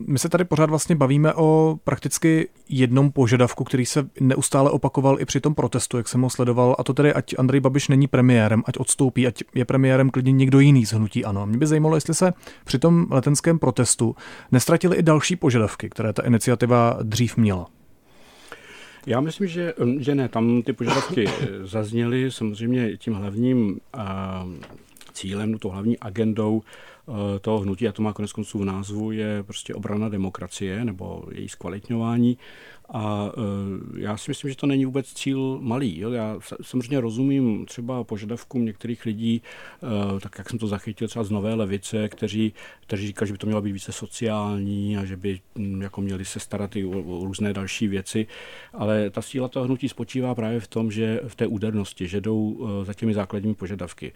my 0.07 0.19
se 0.19 0.29
tady 0.29 0.43
pořád 0.43 0.69
vlastně 0.69 0.95
bavíme 0.95 1.33
o 1.33 1.77
prakticky 1.83 2.49
jednom 2.69 3.11
požadavku, 3.11 3.63
který 3.63 3.85
se 3.85 4.09
neustále 4.19 4.71
opakoval 4.71 5.21
i 5.21 5.25
při 5.25 5.39
tom 5.39 5.55
protestu, 5.55 5.97
jak 5.97 6.07
jsem 6.07 6.21
ho 6.21 6.29
sledoval, 6.29 6.75
a 6.79 6.83
to 6.83 6.93
tedy, 6.93 7.13
ať 7.13 7.35
Andrej 7.37 7.59
Babiš 7.61 7.87
není 7.87 8.07
premiérem, 8.07 8.63
ať 8.65 8.77
odstoupí, 8.77 9.27
ať 9.27 9.43
je 9.55 9.65
premiérem 9.65 10.09
klidně 10.09 10.31
někdo 10.31 10.59
jiný 10.59 10.85
z 10.85 10.93
hnutí 10.93 11.25
ano. 11.25 11.45
Mě 11.45 11.57
by 11.57 11.67
zajímalo, 11.67 11.95
jestli 11.95 12.13
se 12.13 12.33
při 12.65 12.79
tom 12.79 13.05
letenském 13.09 13.59
protestu 13.59 14.15
nestratily 14.51 14.97
i 14.97 15.03
další 15.03 15.35
požadavky, 15.35 15.89
které 15.99 16.13
ta 16.13 16.23
iniciativa 16.23 16.97
dřív 17.03 17.37
měla. 17.37 17.67
Já 19.05 19.21
myslím, 19.21 19.47
že, 19.47 19.73
že 19.99 20.15
ne, 20.15 20.29
tam 20.29 20.61
ty 20.61 20.73
požadavky 20.73 21.25
zazněly. 21.63 22.31
Samozřejmě 22.31 22.97
tím 22.97 23.13
hlavním 23.13 23.79
cílem, 25.13 25.57
to 25.57 25.69
hlavní 25.69 25.99
agendou 25.99 26.61
Eh, 27.09 27.39
toho 27.39 27.59
hnutí, 27.59 27.87
a 27.87 27.91
to 27.91 28.01
má 28.01 28.13
konec 28.13 28.33
konců 28.33 28.59
v 28.59 28.65
názvu, 28.65 29.11
je 29.11 29.43
prostě 29.43 29.73
obrana 29.73 30.09
demokracie 30.09 30.85
nebo 30.85 31.23
její 31.31 31.49
zkvalitňování. 31.49 32.37
A 32.93 33.31
eh, 33.37 34.01
já 34.01 34.17
si 34.17 34.31
myslím, 34.31 34.49
že 34.49 34.57
to 34.57 34.67
není 34.67 34.85
vůbec 34.85 35.13
cíl 35.13 35.57
malý. 35.61 35.99
Jo. 35.99 36.11
Já 36.11 36.39
samozřejmě 36.61 36.99
rozumím 36.99 37.65
třeba 37.65 38.03
požadavkům 38.03 38.65
některých 38.65 39.05
lidí, 39.05 39.41
eh, 39.83 40.19
tak 40.19 40.37
jak 40.37 40.49
jsem 40.49 40.59
to 40.59 40.67
zachytil 40.67 41.07
třeba 41.07 41.23
z 41.23 41.31
Nové 41.31 41.53
levice, 41.53 42.09
kteří, 42.09 42.53
kteří 42.81 43.07
říkají, 43.07 43.27
že 43.27 43.33
by 43.33 43.37
to 43.37 43.47
mělo 43.47 43.61
být 43.61 43.71
více 43.71 43.91
sociální 43.91 44.97
a 44.97 45.05
že 45.05 45.17
by 45.17 45.39
hm, 45.57 45.81
jako 45.81 46.01
měli 46.01 46.25
se 46.25 46.39
starat 46.39 46.75
i 46.75 46.85
o, 46.85 46.89
o 46.89 47.25
různé 47.25 47.53
další 47.53 47.87
věci. 47.87 48.27
Ale 48.73 49.09
ta 49.09 49.21
síla 49.21 49.47
toho 49.47 49.65
hnutí 49.65 49.89
spočívá 49.89 50.35
právě 50.35 50.59
v 50.59 50.67
tom, 50.67 50.91
že 50.91 51.19
v 51.27 51.35
té 51.35 51.47
údernosti, 51.47 52.07
že 52.07 52.21
jdou 52.21 52.67
za 52.83 52.93
těmi 52.93 53.13
základními 53.13 53.55
požadavky. 53.55 54.11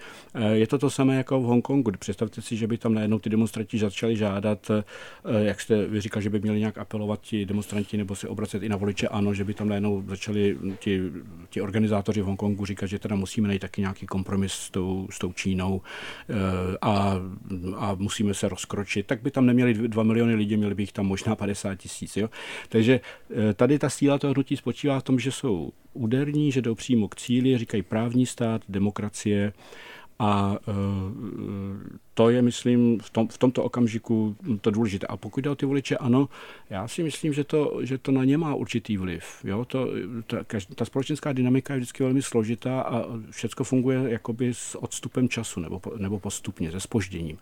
Je 0.54 0.68
to 0.68 0.78
to 0.78 0.90
samé 0.90 1.16
jako 1.16 1.42
v 1.42 1.44
Hongkongu. 1.44 1.92
Představte 2.00 2.42
si, 2.42 2.58
že 2.58 2.68
by 2.68 2.78
tam 2.78 2.94
najednou 2.94 3.20
ty 3.20 3.30
demonstranti 3.30 3.78
začali 3.78 4.16
žádat, 4.16 4.72
jak 5.40 5.62
jste 5.62 5.86
vy 5.88 6.02
říkal, 6.02 6.22
že 6.22 6.30
by 6.30 6.40
měli 6.40 6.60
nějak 6.60 6.78
apelovat 6.78 7.22
ti 7.22 7.46
demonstranti 7.46 7.98
nebo 7.98 8.16
se 8.16 8.28
obracet 8.28 8.63
i 8.64 8.70
na 8.70 8.78
voliče, 8.78 9.08
ano, 9.08 9.34
že 9.34 9.44
by 9.44 9.54
tam 9.54 9.70
najednou 9.70 10.04
začali 10.08 10.58
ti, 10.80 11.02
ti 11.50 11.62
organizátoři 11.62 12.22
v 12.22 12.26
Hongkongu 12.26 12.66
říkat, 12.66 12.88
že 12.88 13.00
teda 13.00 13.16
musíme 13.16 13.48
najít 13.48 13.62
taky 13.62 13.82
nějaký 13.82 14.06
kompromis 14.06 14.54
s 14.54 14.70
tou, 14.70 15.08
s 15.12 15.20
tou 15.20 15.34
Čínou 15.34 15.82
eh, 16.30 16.34
a, 16.82 17.16
a 17.78 17.96
musíme 17.96 18.34
se 18.34 18.50
rozkročit, 18.50 19.08
tak 19.08 19.22
by 19.22 19.32
tam 19.32 19.46
neměli 19.46 19.74
dva 19.74 20.04
miliony 20.04 20.36
lidí, 20.36 20.58
měli 20.58 20.76
by 20.76 20.84
jich 20.84 20.92
tam 20.92 21.06
možná 21.06 21.36
50 21.36 21.76
tisíc. 21.76 22.18
Takže 22.70 23.00
eh, 23.50 23.54
tady 23.54 23.80
ta 23.80 23.90
síla 23.90 24.18
toho 24.18 24.34
hnutí 24.34 24.58
spočívá 24.58 25.00
v 25.00 25.04
tom, 25.04 25.20
že 25.20 25.32
jsou 25.32 25.72
úderní, 25.94 26.52
že 26.52 26.62
jdou 26.62 26.76
přímo 26.76 27.08
k 27.08 27.16
cíli, 27.16 27.58
říkají 27.58 27.84
právní 27.84 28.26
stát, 28.26 28.62
demokracie, 28.70 29.54
A 30.20 30.58
to 32.14 32.30
je, 32.30 32.42
myslím, 32.42 33.00
v, 33.00 33.10
tom, 33.10 33.28
v 33.28 33.38
tomto 33.38 33.64
okamžiku 33.64 34.36
to 34.62 34.72
důležité. 34.72 35.08
A 35.08 35.18
pokud 35.18 35.42
jde 35.42 35.50
o 35.50 35.56
ty 35.56 35.66
voliče, 35.66 35.98
ano, 35.98 36.30
já 36.70 36.88
si 36.88 37.04
myslím, 37.04 37.34
že 37.34 37.44
to, 37.44 37.80
že 37.82 37.98
to 37.98 38.12
na 38.12 38.24
ně 38.24 38.38
má 38.38 38.56
určitý 38.56 38.98
vliv. 38.98 39.24
Jo? 39.44 39.66
To, 39.66 39.88
ta, 40.28 40.38
ta 40.76 40.86
společenská 40.86 41.34
dynamika 41.34 41.74
je 41.74 41.80
vždycky 41.80 42.04
velmi 42.04 42.22
složitá 42.22 42.82
a 42.82 43.06
všechno 43.30 43.66
funguje 43.66 44.12
jakoby 44.12 44.54
s 44.54 44.84
odstupem 44.84 45.30
času 45.30 45.60
nebo, 45.60 45.82
nebo 45.98 46.20
postupně, 46.20 46.72
se 46.72 46.80
spožděním. 46.80 47.38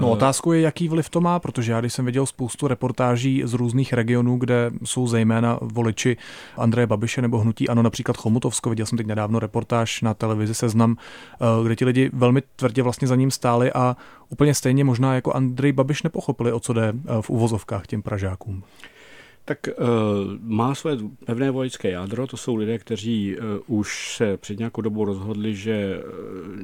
No 0.00 0.10
otázkou 0.10 0.52
je, 0.52 0.60
jaký 0.60 0.88
vliv 0.88 1.08
to 1.08 1.20
má, 1.20 1.38
protože 1.38 1.72
já 1.72 1.80
když 1.80 1.92
jsem 1.92 2.04
viděl 2.04 2.26
spoustu 2.26 2.68
reportáží 2.68 3.42
z 3.44 3.52
různých 3.54 3.92
regionů, 3.92 4.36
kde 4.36 4.70
jsou 4.84 5.06
zejména 5.06 5.58
voliči 5.60 6.16
Andreje 6.56 6.86
Babiše 6.86 7.22
nebo 7.22 7.38
hnutí 7.38 7.68
Ano, 7.68 7.82
například 7.82 8.16
Chomutovsko, 8.16 8.70
viděl 8.70 8.86
jsem 8.86 8.98
teď 8.98 9.06
nedávno 9.06 9.38
reportáž 9.38 10.02
na 10.02 10.14
televizi 10.14 10.54
Seznam, 10.54 10.96
eh, 11.34 11.64
kde 11.64 11.76
ti 11.76 11.84
lidi 11.84 12.10
velmi 12.12 12.42
tvrdě 12.56 12.82
vlastně 12.82 13.08
za 13.08 13.16
ním 13.16 13.30
stáli 13.30 13.72
a 13.72 13.91
úplně 14.28 14.54
stejně 14.54 14.84
možná 14.84 15.14
jako 15.14 15.32
Andrej 15.32 15.72
Babiš 15.72 16.02
nepochopili, 16.02 16.52
o 16.52 16.60
co 16.60 16.72
jde 16.72 16.88
eh, 16.88 17.22
v 17.22 17.30
uvozovkách 17.30 17.86
těm 17.86 18.02
Pražákům. 18.02 18.62
Tak 19.44 19.58
uh, 19.78 19.86
má 20.40 20.74
své 20.74 20.96
pevné 21.24 21.50
voličské 21.50 21.90
jádro, 21.90 22.26
to 22.26 22.36
jsou 22.36 22.54
lidé, 22.54 22.78
kteří 22.78 23.36
uh, 23.36 23.78
už 23.78 24.16
se 24.16 24.36
před 24.36 24.58
nějakou 24.58 24.80
dobou 24.80 25.04
rozhodli, 25.04 25.54
že 25.54 26.02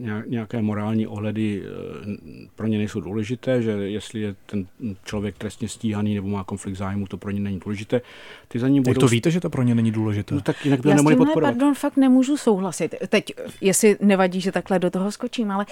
uh, 0.00 0.22
nějaké 0.26 0.62
morální 0.62 1.06
ohledy 1.06 1.62
uh, 1.62 2.14
pro 2.56 2.66
ně 2.66 2.78
nejsou 2.78 3.00
důležité, 3.00 3.62
že 3.62 3.70
jestli 3.70 4.20
je 4.20 4.34
ten 4.46 4.66
člověk 5.04 5.38
trestně 5.38 5.68
stíhaný 5.68 6.14
nebo 6.14 6.28
má 6.28 6.44
konflikt 6.44 6.76
zájmu, 6.76 7.06
to 7.06 7.16
pro 7.16 7.30
ně 7.30 7.40
není 7.40 7.60
důležité. 7.64 8.00
Ty 8.48 8.58
za 8.58 8.68
ním 8.68 8.82
budou... 8.82 9.00
to 9.00 9.08
víte, 9.08 9.30
že 9.30 9.40
to 9.40 9.50
pro 9.50 9.62
ně 9.62 9.74
není 9.74 9.90
důležité? 9.90 10.34
No, 10.34 10.40
tak 10.40 10.64
jinak 10.64 10.80
by 10.80 10.88
nemohli 10.88 11.16
podporovat. 11.16 11.50
pardon, 11.50 11.74
fakt 11.74 11.96
nemůžu 11.96 12.36
souhlasit. 12.36 12.94
Teď, 13.08 13.32
jestli 13.60 13.96
nevadí, 14.00 14.40
že 14.40 14.52
takhle 14.52 14.78
do 14.78 14.90
toho 14.90 15.12
skočím, 15.12 15.50
ale 15.50 15.66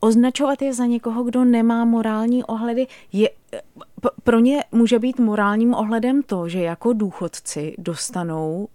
označovat 0.00 0.62
je 0.62 0.74
za 0.74 0.86
někoho, 0.86 1.24
kdo 1.24 1.44
nemá 1.44 1.84
morální 1.84 2.44
ohledy, 2.44 2.86
je 3.12 3.30
pro 4.24 4.38
ně 4.38 4.64
může 4.72 4.98
být 4.98 5.18
morálním 5.18 5.74
ohledem 5.74 6.22
to, 6.22 6.48
že 6.48 6.60
jako 6.60 6.92
důchodci 6.92 7.74
dostanou 7.78 8.68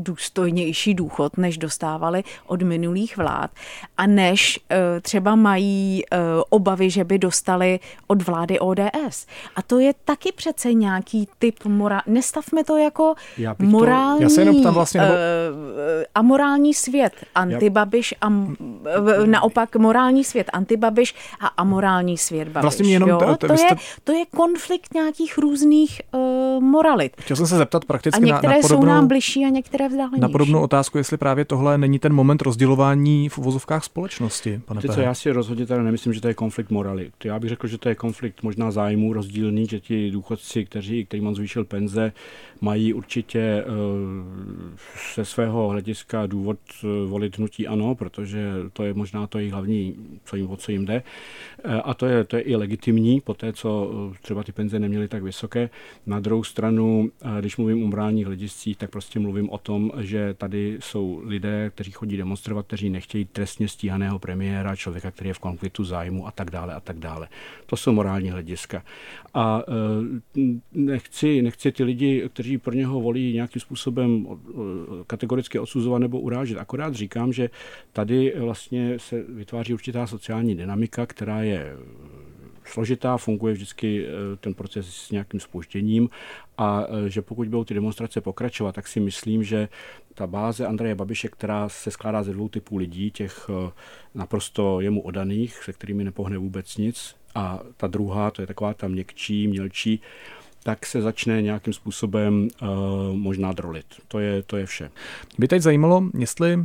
důstojnější 0.00 0.94
důchod, 0.94 1.36
než 1.36 1.58
dostávali 1.58 2.22
od 2.46 2.62
minulých 2.62 3.16
vlád 3.16 3.50
a 3.96 4.06
než 4.06 4.60
uh, 4.70 4.76
třeba 5.00 5.34
mají 5.34 6.02
uh, 6.12 6.18
obavy, 6.50 6.90
že 6.90 7.04
by 7.04 7.18
dostali 7.18 7.80
od 8.06 8.22
vlády 8.22 8.58
ODS. 8.58 9.26
A 9.56 9.62
to 9.62 9.78
je 9.78 9.92
taky 10.04 10.32
přece 10.32 10.72
nějaký 10.72 11.28
typ 11.38 11.64
morál. 11.64 12.00
Nestavme 12.06 12.64
to 12.64 12.76
jako 12.76 13.14
já 13.38 13.56
morální, 13.58 14.18
to, 14.18 14.22
já 14.22 14.28
se 14.28 14.40
jenom 14.40 14.62
tam 14.62 14.74
vlastně, 14.74 15.00
nebo... 15.00 15.12
uh, 15.12 15.18
amorální 16.14 16.74
svět, 16.74 17.12
antibabiš 17.34 18.14
a 18.20 18.28
naopak 19.26 19.76
morální 19.76 20.24
svět 20.24 20.50
antibabiš 20.52 21.14
a 21.40 21.46
amorální 21.46 22.18
svět 22.18 22.48
babiš. 22.48 22.62
Vlastně 22.62 22.92
jenom, 22.92 23.08
jo? 23.08 23.18
To, 23.18 23.46
to, 23.46 23.56
jste... 23.56 23.66
je, 23.66 23.76
to 24.04 24.12
je 24.12 24.24
konflikt 24.36 24.94
nějakých 24.94 25.38
různých 25.38 26.02
uh, 26.12 26.62
moralit. 26.62 27.12
Chtěl 27.20 27.36
jsem 27.36 27.46
se 27.46 27.56
zeptat 27.56 27.84
prakticky 27.84 28.22
a 28.22 28.24
některé 28.24 28.52
na, 28.52 28.56
na 28.56 28.62
podobnou... 28.62 28.82
jsou 28.82 28.88
nám 28.88 29.08
bližší 29.08 29.44
a 29.44 29.48
některé 29.48 29.88
vzdálenější. 29.90 30.20
Na 30.20 30.28
podobnou 30.28 30.60
otázku, 30.60 30.98
jestli 30.98 31.16
právě 31.16 31.44
tohle 31.44 31.78
není 31.78 31.98
ten 31.98 32.12
moment 32.12 32.42
rozdělování 32.42 33.28
v 33.28 33.38
uvozovkách 33.38 33.84
společnosti, 33.84 34.60
pane 34.64 34.80
co, 34.80 35.00
já 35.00 35.14
si 35.14 35.30
rozhodně 35.30 35.66
teda 35.66 35.82
nemyslím, 35.82 36.12
že 36.12 36.20
to 36.20 36.28
je 36.28 36.34
konflikt 36.34 36.70
moralit. 36.70 37.12
Já 37.24 37.38
bych 37.38 37.48
řekl, 37.48 37.66
že 37.66 37.78
to 37.78 37.88
je 37.88 37.94
konflikt 37.94 38.42
možná 38.42 38.70
zájmu 38.70 39.12
rozdílný, 39.12 39.66
že 39.66 39.80
ti 39.80 40.10
důchodci, 40.10 40.64
kteří, 40.64 41.06
kterým 41.06 41.26
on 41.26 41.34
zvýšil 41.34 41.64
penze, 41.64 42.12
mají 42.60 42.92
určitě 42.94 43.64
se 45.14 45.24
svého 45.24 45.68
hlediska 45.68 46.26
důvod 46.26 46.58
uh, 46.84 47.10
volit 47.10 47.38
hnutí 47.38 47.66
ano, 47.66 47.94
protože 47.94 48.52
to 48.72 48.84
je 48.84 48.94
možná 48.94 49.26
to 49.26 49.38
jejich 49.38 49.52
hlavní, 49.52 49.94
co 50.24 50.36
jim, 50.36 50.50
o 50.50 50.56
co 50.56 50.72
jim 50.72 50.84
jde. 50.84 51.02
Uh, 51.64 51.72
a 51.84 51.94
to 51.94 52.06
je, 52.06 52.24
to 52.24 52.36
je 52.36 52.42
i 52.42 52.56
legitimní, 52.56 53.20
po 53.20 53.34
té, 53.34 53.52
co 53.52 53.90
třeba 54.22 54.42
ty 54.42 54.52
penze 54.52 54.78
neměly 54.78 55.08
tak 55.08 55.22
vysoké. 55.22 55.70
Na 56.06 56.20
druhou 56.20 56.44
stranu, 56.44 57.10
když 57.40 57.56
mluvím 57.56 57.82
o 57.82 57.86
morálních 57.86 58.26
hlediscích, 58.26 58.76
tak 58.76 58.90
prostě 58.90 59.18
mluvím 59.20 59.50
o 59.50 59.58
tom, 59.58 59.79
že 60.00 60.34
tady 60.34 60.78
jsou 60.80 61.22
lidé, 61.24 61.70
kteří 61.74 61.90
chodí 61.90 62.16
demonstrovat, 62.16 62.66
kteří 62.66 62.90
nechtějí 62.90 63.24
trestně 63.24 63.68
stíhaného 63.68 64.18
premiéra, 64.18 64.76
člověka, 64.76 65.10
který 65.10 65.30
je 65.30 65.34
v 65.34 65.38
konfliktu 65.38 65.84
zájmu 65.84 66.26
a 66.26 66.30
tak 66.30 66.50
dále 66.50 66.74
a 66.74 66.80
tak 66.80 66.98
dále. 66.98 67.28
To 67.66 67.76
jsou 67.76 67.92
morální 67.92 68.30
hlediska. 68.30 68.82
A 69.34 69.62
nechci, 70.72 71.42
nechci 71.42 71.72
ty 71.72 71.84
lidi, 71.84 72.28
kteří 72.32 72.58
pro 72.58 72.74
něho 72.74 73.00
volí 73.00 73.34
nějakým 73.34 73.60
způsobem 73.60 74.26
kategoricky 75.06 75.58
odsuzovat 75.58 76.00
nebo 76.00 76.20
urážet. 76.20 76.58
Akorát 76.58 76.94
říkám, 76.94 77.32
že 77.32 77.50
tady 77.92 78.34
vlastně 78.38 78.98
se 78.98 79.22
vytváří 79.28 79.74
určitá 79.74 80.06
sociální 80.06 80.54
dynamika, 80.54 81.06
která 81.06 81.42
je 81.42 81.76
složitá, 82.70 83.16
funguje 83.16 83.54
vždycky 83.54 84.06
eh, 84.06 84.36
ten 84.36 84.54
proces 84.54 84.86
s 84.88 85.10
nějakým 85.10 85.40
spožděním 85.40 86.08
a 86.58 86.84
eh, 86.84 87.10
že 87.10 87.22
pokud 87.22 87.48
budou 87.48 87.64
ty 87.64 87.74
demonstrace 87.74 88.20
pokračovat, 88.20 88.74
tak 88.74 88.88
si 88.88 89.00
myslím, 89.00 89.44
že 89.44 89.68
ta 90.14 90.26
báze 90.26 90.66
Andreje 90.66 90.94
Babiše, 90.94 91.28
která 91.28 91.68
se 91.68 91.90
skládá 91.90 92.22
ze 92.22 92.32
dvou 92.32 92.48
typů 92.48 92.76
lidí, 92.76 93.10
těch 93.10 93.50
eh, 93.50 93.70
naprosto 94.14 94.80
jemu 94.80 95.00
odaných, 95.00 95.64
se 95.64 95.72
kterými 95.72 96.04
nepohne 96.04 96.38
vůbec 96.38 96.76
nic, 96.76 97.16
a 97.34 97.60
ta 97.76 97.86
druhá, 97.86 98.30
to 98.30 98.42
je 98.42 98.46
taková 98.46 98.74
ta 98.74 98.88
měkčí, 98.88 99.48
mělčí, 99.48 100.00
tak 100.62 100.86
se 100.86 101.02
začne 101.02 101.42
nějakým 101.42 101.72
způsobem 101.72 102.48
uh, 102.62 102.68
možná 103.16 103.52
drolit. 103.52 103.86
To 104.08 104.18
je, 104.18 104.42
to 104.42 104.56
je 104.56 104.66
vše. 104.66 104.90
By 105.38 105.48
teď 105.48 105.62
zajímalo, 105.62 106.04
jestli 106.18 106.64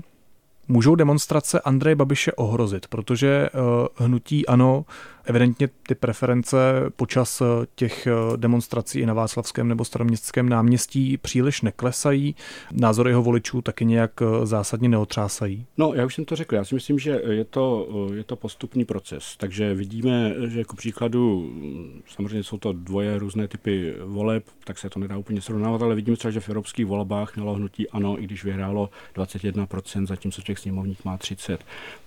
můžou 0.68 0.96
demonstrace 0.96 1.60
Andreje 1.60 1.96
Babiše 1.96 2.32
ohrozit, 2.32 2.88
protože 2.88 3.50
uh, 3.54 4.06
hnutí 4.06 4.48
ano 4.48 4.86
Evidentně 5.28 5.70
ty 5.88 5.96
preference 5.96 6.58
počas 6.96 7.42
eh, 7.42 7.46
těch 7.76 8.08
eh, 8.08 8.12
demonstrací 8.38 9.00
i 9.00 9.06
na 9.06 9.14
Václavském 9.14 9.68
nebo 9.68 9.86
staroměstském 9.86 10.50
náměstí 10.50 11.18
příliš 11.18 11.62
neklesají, 11.62 12.36
názory 12.72 13.12
jeho 13.12 13.24
voličů 13.24 13.62
taky 13.62 13.86
nějak 13.86 14.12
eh, 14.22 14.46
zásadně 14.46 14.90
neotřásají. 14.90 15.66
No, 15.78 15.94
já 15.94 16.06
už 16.06 16.16
jsem 16.16 16.26
to 16.26 16.36
řekl, 16.36 16.56
já 16.56 16.66
si 16.66 16.76
myslím, 16.76 17.00
že 17.00 17.22
je 17.30 17.46
to, 17.46 17.88
je 18.14 18.24
to 18.24 18.36
postupný 18.36 18.86
proces, 18.86 19.36
takže 19.38 19.74
vidíme, 19.74 20.34
že 20.48 20.60
jako 20.60 20.76
příkladu, 20.76 21.42
mm, 21.42 22.02
samozřejmě 22.16 22.44
jsou 22.44 22.58
to 22.58 22.74
dvoje 22.74 23.20
různé 23.20 23.48
typy 23.48 23.94
voleb, 24.06 24.44
tak 24.64 24.78
se 24.78 24.90
to 24.90 25.00
nedá 25.00 25.18
úplně 25.18 25.42
srovnávat, 25.42 25.82
ale 25.82 25.96
vidíme 25.96 26.18
třeba, 26.18 26.32
že 26.32 26.40
v 26.40 26.50
evropských 26.50 26.86
volbách 26.86 27.36
mělo 27.36 27.54
hnutí 27.54 27.90
ano, 27.90 28.22
i 28.22 28.24
když 28.24 28.44
vyhrálo 28.44 28.90
21%, 29.16 30.08
zatímco 30.08 30.42
těch 30.42 30.60
sněmovních 30.60 31.06
má 31.06 31.18
30%, 31.18 31.58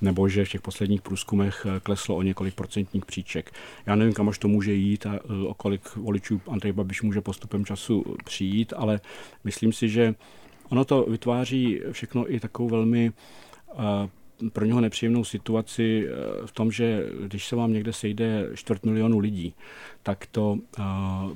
nebo 0.01 0.29
že 0.29 0.45
v 0.45 0.51
těch 0.51 0.61
posledních 0.61 1.03
průzkumech 1.03 1.67
kleslo 1.83 2.17
o 2.17 2.23
několik 2.23 2.55
procentních 2.55 3.08
příček. 3.09 3.53
Já 3.87 3.95
nevím, 3.95 4.15
kam 4.15 4.29
až 4.29 4.39
to 4.39 4.49
může 4.49 4.73
jít 4.73 5.07
a 5.07 5.15
e, 5.15 5.47
o 5.47 5.55
kolik 5.55 5.97
voličů 5.97 6.41
Andrej 6.49 6.73
Babiš 6.73 7.03
může 7.03 7.21
postupem 7.21 7.65
času 7.65 8.05
přijít, 8.25 8.73
ale 8.77 9.01
myslím 9.45 9.73
si, 9.73 9.89
že 9.89 10.15
ono 10.69 10.85
to 10.85 11.03
vytváří 11.03 11.81
všechno 11.93 12.35
i 12.35 12.41
takovou 12.41 12.69
velmi 12.69 13.07
e, 13.09 14.51
pro 14.51 14.65
něho 14.65 14.81
nepříjemnou 14.81 15.25
situaci 15.25 16.07
e, 16.07 16.47
v 16.47 16.53
tom, 16.53 16.71
že 16.71 17.07
když 17.27 17.47
se 17.47 17.57
vám 17.57 17.73
někde 17.73 17.93
sejde 17.93 18.51
čtvrt 18.55 18.85
milionu 18.85 19.19
lidí, 19.19 19.55
tak 20.03 20.27
to 20.27 20.59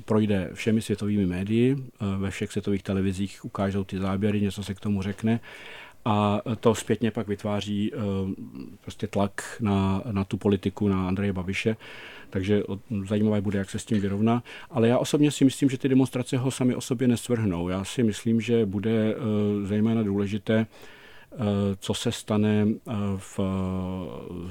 projde 0.05 0.49
všemi 0.53 0.81
světovými 0.81 1.25
médii, 1.25 1.75
ve 2.17 2.31
všech 2.31 2.51
světových 2.51 2.83
televizích 2.83 3.45
ukážou 3.45 3.83
ty 3.83 3.99
záběry, 3.99 4.41
něco 4.41 4.63
se 4.63 4.73
k 4.73 4.79
tomu 4.79 5.01
řekne 5.01 5.39
a 6.05 6.41
to 6.59 6.75
zpětně 6.75 7.11
pak 7.11 7.27
vytváří 7.27 7.91
eh, 7.93 7.97
prostě 8.81 9.07
tlak 9.07 9.41
na, 9.59 10.03
na 10.11 10.23
tu 10.23 10.37
politiku, 10.37 10.87
na 10.87 11.07
Andreje 11.07 11.33
Babiše. 11.33 11.75
Takže 12.29 12.63
zajímavé 13.07 13.41
bude, 13.41 13.59
jak 13.59 13.69
se 13.69 13.79
s 13.79 13.85
tím 13.85 14.01
vyrovná. 14.01 14.43
Ale 14.69 14.87
já 14.87 14.97
osobně 14.97 15.31
si 15.31 15.45
myslím, 15.45 15.69
že 15.69 15.77
ty 15.77 15.89
demonstrace 15.89 16.37
ho 16.37 16.51
sami 16.51 16.75
o 16.75 16.81
sobě 16.81 17.07
nesvrhnou. 17.07 17.69
Já 17.69 17.83
si 17.83 18.03
myslím, 18.03 18.41
že 18.41 18.65
bude 18.65 19.15
eh, 19.15 19.17
zejména 19.67 20.03
důležité, 20.03 20.65
eh, 20.65 21.37
co 21.79 21.93
se 21.93 22.11
stane 22.11 22.67
v 23.17 23.39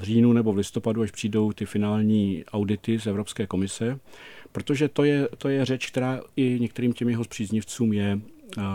říjnu 0.01 0.33
nebo 0.33 0.53
v 0.53 0.57
listopadu, 0.57 1.01
až 1.01 1.11
přijdou 1.11 1.51
ty 1.51 1.65
finální 1.65 2.43
audity 2.45 2.99
z 2.99 3.07
Evropské 3.07 3.47
komise, 3.47 3.99
protože 4.51 4.87
to 4.87 5.03
je, 5.03 5.29
to 5.37 5.49
je 5.49 5.65
řeč, 5.65 5.89
která 5.89 6.21
i 6.35 6.57
některým 6.59 6.93
těm 6.93 7.09
jeho 7.09 7.23
příznivcům 7.23 7.93
je 7.93 8.19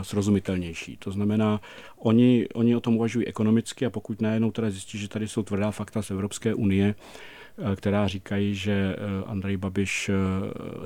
srozumitelnější. 0.02 0.96
To 0.96 1.10
znamená, 1.10 1.60
oni, 1.98 2.46
oni 2.54 2.76
o 2.76 2.80
tom 2.80 2.96
uvažují 2.96 3.26
ekonomicky 3.26 3.86
a 3.86 3.90
pokud 3.90 4.20
najednou 4.20 4.50
teda 4.50 4.70
zjistí, 4.70 4.98
že 4.98 5.08
tady 5.08 5.28
jsou 5.28 5.42
tvrdá 5.42 5.70
fakta 5.70 6.02
z 6.02 6.10
Evropské 6.10 6.54
unie, 6.54 6.94
eh, 6.94 7.76
která 7.76 8.08
říkají, 8.08 8.54
že 8.54 8.72
eh, 8.72 9.24
Andrej 9.26 9.56
Babiš 9.56 10.08
eh, 10.08 10.12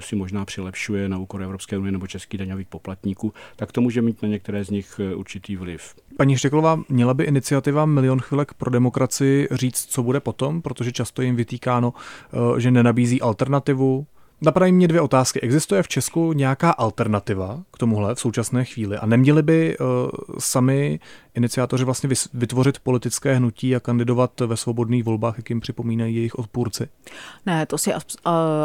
si 0.01 0.17
možná 0.17 0.45
přilepšuje 0.45 1.09
na 1.09 1.19
úkor 1.19 1.43
Evropské 1.43 1.79
unie 1.79 1.93
nebo 1.93 2.07
českých 2.07 2.39
daňových 2.39 2.69
poplatníků, 2.69 3.33
tak 3.57 3.73
to 3.73 3.81
může 3.81 4.03
mít 4.03 4.23
na 4.23 4.29
některé 4.29 4.65
z 4.65 4.71
nich 4.71 5.01
určitý 5.15 5.57
vliv. 5.57 5.95
Paní 6.17 6.37
Šteklová, 6.37 6.81
měla 6.89 7.15
by 7.15 7.25
iniciativa 7.25 7.87
Milion 7.87 8.21
chvilek 8.21 8.55
pro 8.55 8.71
demokracii 8.71 9.49
říct, 9.51 9.85
co 9.85 10.03
bude 10.03 10.21
potom, 10.21 10.63
protože 10.63 10.93
často 10.93 11.23
jim 11.23 11.37
vytýkáno, 11.37 11.93
že 12.59 12.71
nenabízí 12.71 13.21
alternativu, 13.21 14.07
Napadají 14.45 14.73
mě 14.73 14.89
dvě 14.89 15.01
otázky. 15.01 15.41
Existuje 15.41 15.83
v 15.83 15.89
Česku 15.89 16.33
nějaká 16.33 16.71
alternativa 16.71 17.61
k 17.71 17.79
tomuhle 17.79 18.15
v 18.15 18.21
současné 18.21 18.65
chvíli 18.65 18.97
a 18.97 19.07
neměli 19.07 19.43
by 19.43 19.79
uh, 19.79 19.87
sami 20.39 21.01
iniciátoři 21.35 21.85
vlastně 21.85 22.09
vytvořit 22.35 22.79
politické 22.79 23.35
hnutí 23.35 23.77
a 23.77 23.81
kandidovat 23.81 24.41
ve 24.41 24.57
svobodných 24.57 25.05
volbách, 25.05 25.37
jak 25.37 25.51
jim 25.51 25.61
připomínají 25.61 26.17
jejich 26.17 26.35
odpůrci? 26.35 26.89
Ne, 27.47 27.67
to 27.67 27.79
si 27.79 27.93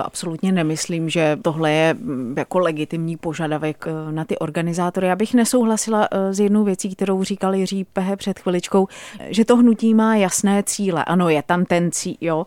absolutně 0.04 0.52
nemyslím, 0.52 1.10
že 1.10 1.38
tohle 1.42 1.72
je 1.72 1.94
mm, 1.94 2.34
jako 2.38 2.60
legitimní 2.60 3.18
požadavek 3.18 3.86
eh, 3.88 4.12
na 4.12 4.26
ty 4.26 4.38
organizátory. 4.38 5.08
Já 5.08 5.16
bych 5.16 5.34
nesouhlasila 5.34 6.08
s 6.12 6.40
jednou 6.40 6.64
věcí, 6.64 6.96
kterou 6.96 7.24
říkal 7.24 7.56
Jiří 7.56 7.84
Pehe 7.84 8.16
před 8.16 8.40
chviličkou, 8.40 8.88
že 9.30 9.46
to 9.46 9.56
hnutí 9.56 9.94
má 9.94 10.16
jasné 10.16 10.64
cíle. 10.64 11.06
Ano, 11.06 11.30
je 11.30 11.44
tam 11.44 11.66
ten 11.66 11.92
cíl, 11.92 12.16
jo, 12.22 12.46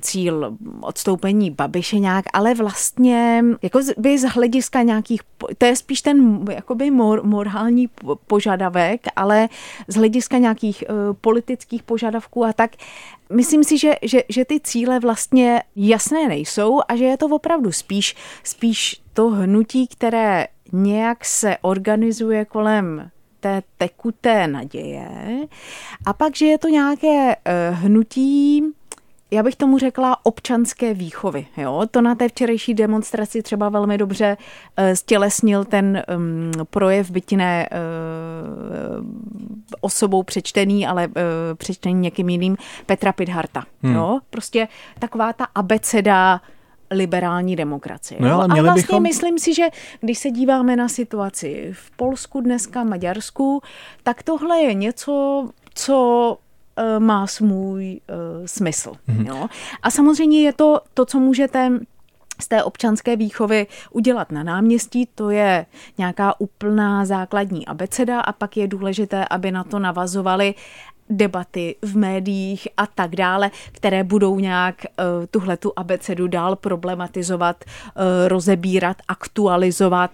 cíl 0.00 0.56
odstoupení 0.80 1.50
Babiše 1.50 1.98
nějak, 1.98 2.24
ale 2.32 2.53
vlastně 2.54 3.44
jako 3.62 3.80
by 3.96 4.18
z 4.18 4.28
hlediska 4.28 4.82
nějakých, 4.82 5.20
to 5.58 5.66
je 5.66 5.76
spíš 5.76 6.02
ten 6.02 6.44
jakoby 6.50 6.90
mor, 6.90 7.24
morální 7.24 7.88
požadavek, 8.26 9.00
ale 9.16 9.48
z 9.88 9.94
hlediska 9.94 10.38
nějakých 10.38 10.84
uh, 10.88 11.16
politických 11.20 11.82
požadavků 11.82 12.44
a 12.44 12.52
tak, 12.52 12.70
myslím 13.32 13.64
si, 13.64 13.78
že, 13.78 13.94
že, 14.02 14.22
že 14.28 14.44
ty 14.44 14.60
cíle 14.60 15.00
vlastně 15.00 15.62
jasné 15.76 16.28
nejsou 16.28 16.80
a 16.88 16.96
že 16.96 17.04
je 17.04 17.16
to 17.16 17.26
opravdu 17.26 17.72
spíš, 17.72 18.16
spíš 18.44 19.00
to 19.12 19.28
hnutí, 19.28 19.86
které 19.86 20.46
nějak 20.72 21.24
se 21.24 21.56
organizuje 21.62 22.44
kolem 22.44 23.10
té 23.40 23.62
tekuté 23.78 24.46
naděje 24.46 25.08
a 26.06 26.12
pak, 26.12 26.36
že 26.36 26.46
je 26.46 26.58
to 26.58 26.68
nějaké 26.68 27.36
uh, 27.36 27.76
hnutí, 27.78 28.62
já 29.34 29.42
bych 29.42 29.56
tomu 29.56 29.78
řekla 29.78 30.16
občanské 30.22 30.94
výchovy. 30.94 31.46
Jo? 31.56 31.82
To 31.90 32.00
na 32.02 32.14
té 32.14 32.28
včerejší 32.28 32.74
demonstraci 32.74 33.42
třeba 33.42 33.68
velmi 33.68 33.98
dobře 33.98 34.36
uh, 34.36 34.84
stělesnil 34.94 35.64
ten 35.64 36.02
um, 36.16 36.50
projev 36.70 37.10
bytiné 37.10 37.68
uh, 37.70 39.06
osobou 39.80 40.22
přečtený, 40.22 40.86
ale 40.86 41.06
uh, 41.06 41.12
přečtený 41.54 41.94
někým 41.94 42.28
jiným, 42.28 42.56
Petra 42.86 43.12
Pidharta. 43.12 43.64
Hmm. 43.82 43.94
Jo? 43.94 44.20
Prostě 44.30 44.68
taková 44.98 45.32
ta 45.32 45.46
abeceda 45.54 46.40
liberální 46.90 47.56
demokracie. 47.56 48.20
No, 48.20 48.34
ale 48.34 48.60
a 48.60 48.62
vlastně 48.62 48.82
bychom... 48.82 49.02
myslím 49.02 49.38
si, 49.38 49.54
že 49.54 49.64
když 50.00 50.18
se 50.18 50.30
díváme 50.30 50.76
na 50.76 50.88
situaci 50.88 51.70
v 51.72 51.90
Polsku 51.90 52.40
dneska, 52.40 52.84
Maďarsku, 52.84 53.62
tak 54.02 54.22
tohle 54.22 54.58
je 54.58 54.74
něco, 54.74 55.48
co 55.74 56.38
má 56.98 57.26
svůj 57.26 58.00
uh, 58.10 58.46
smysl. 58.46 58.92
Mm-hmm. 59.08 59.26
Jo? 59.26 59.48
A 59.82 59.90
samozřejmě 59.90 60.42
je 60.42 60.52
to 60.52 60.80
to, 60.94 61.04
co 61.04 61.18
můžete 61.18 61.70
z 62.40 62.48
té 62.48 62.62
občanské 62.64 63.16
výchovy 63.16 63.66
udělat 63.90 64.32
na 64.32 64.42
náměstí, 64.42 65.08
to 65.14 65.30
je 65.30 65.66
nějaká 65.98 66.40
úplná 66.40 67.04
základní 67.04 67.66
abeceda 67.66 68.20
a 68.20 68.32
pak 68.32 68.56
je 68.56 68.68
důležité, 68.68 69.24
aby 69.30 69.52
na 69.52 69.64
to 69.64 69.78
navazovaly 69.78 70.54
debaty 71.10 71.76
v 71.82 71.96
médiích 71.96 72.68
a 72.76 72.86
tak 72.86 73.16
dále, 73.16 73.50
které 73.72 74.04
budou 74.04 74.38
nějak 74.38 74.74
uh, 74.84 75.26
tuhle 75.30 75.56
tu 75.56 75.72
abecedu 75.76 76.28
dál 76.28 76.56
problematizovat, 76.56 77.64
uh, 77.64 78.28
rozebírat, 78.28 78.96
aktualizovat. 79.08 80.10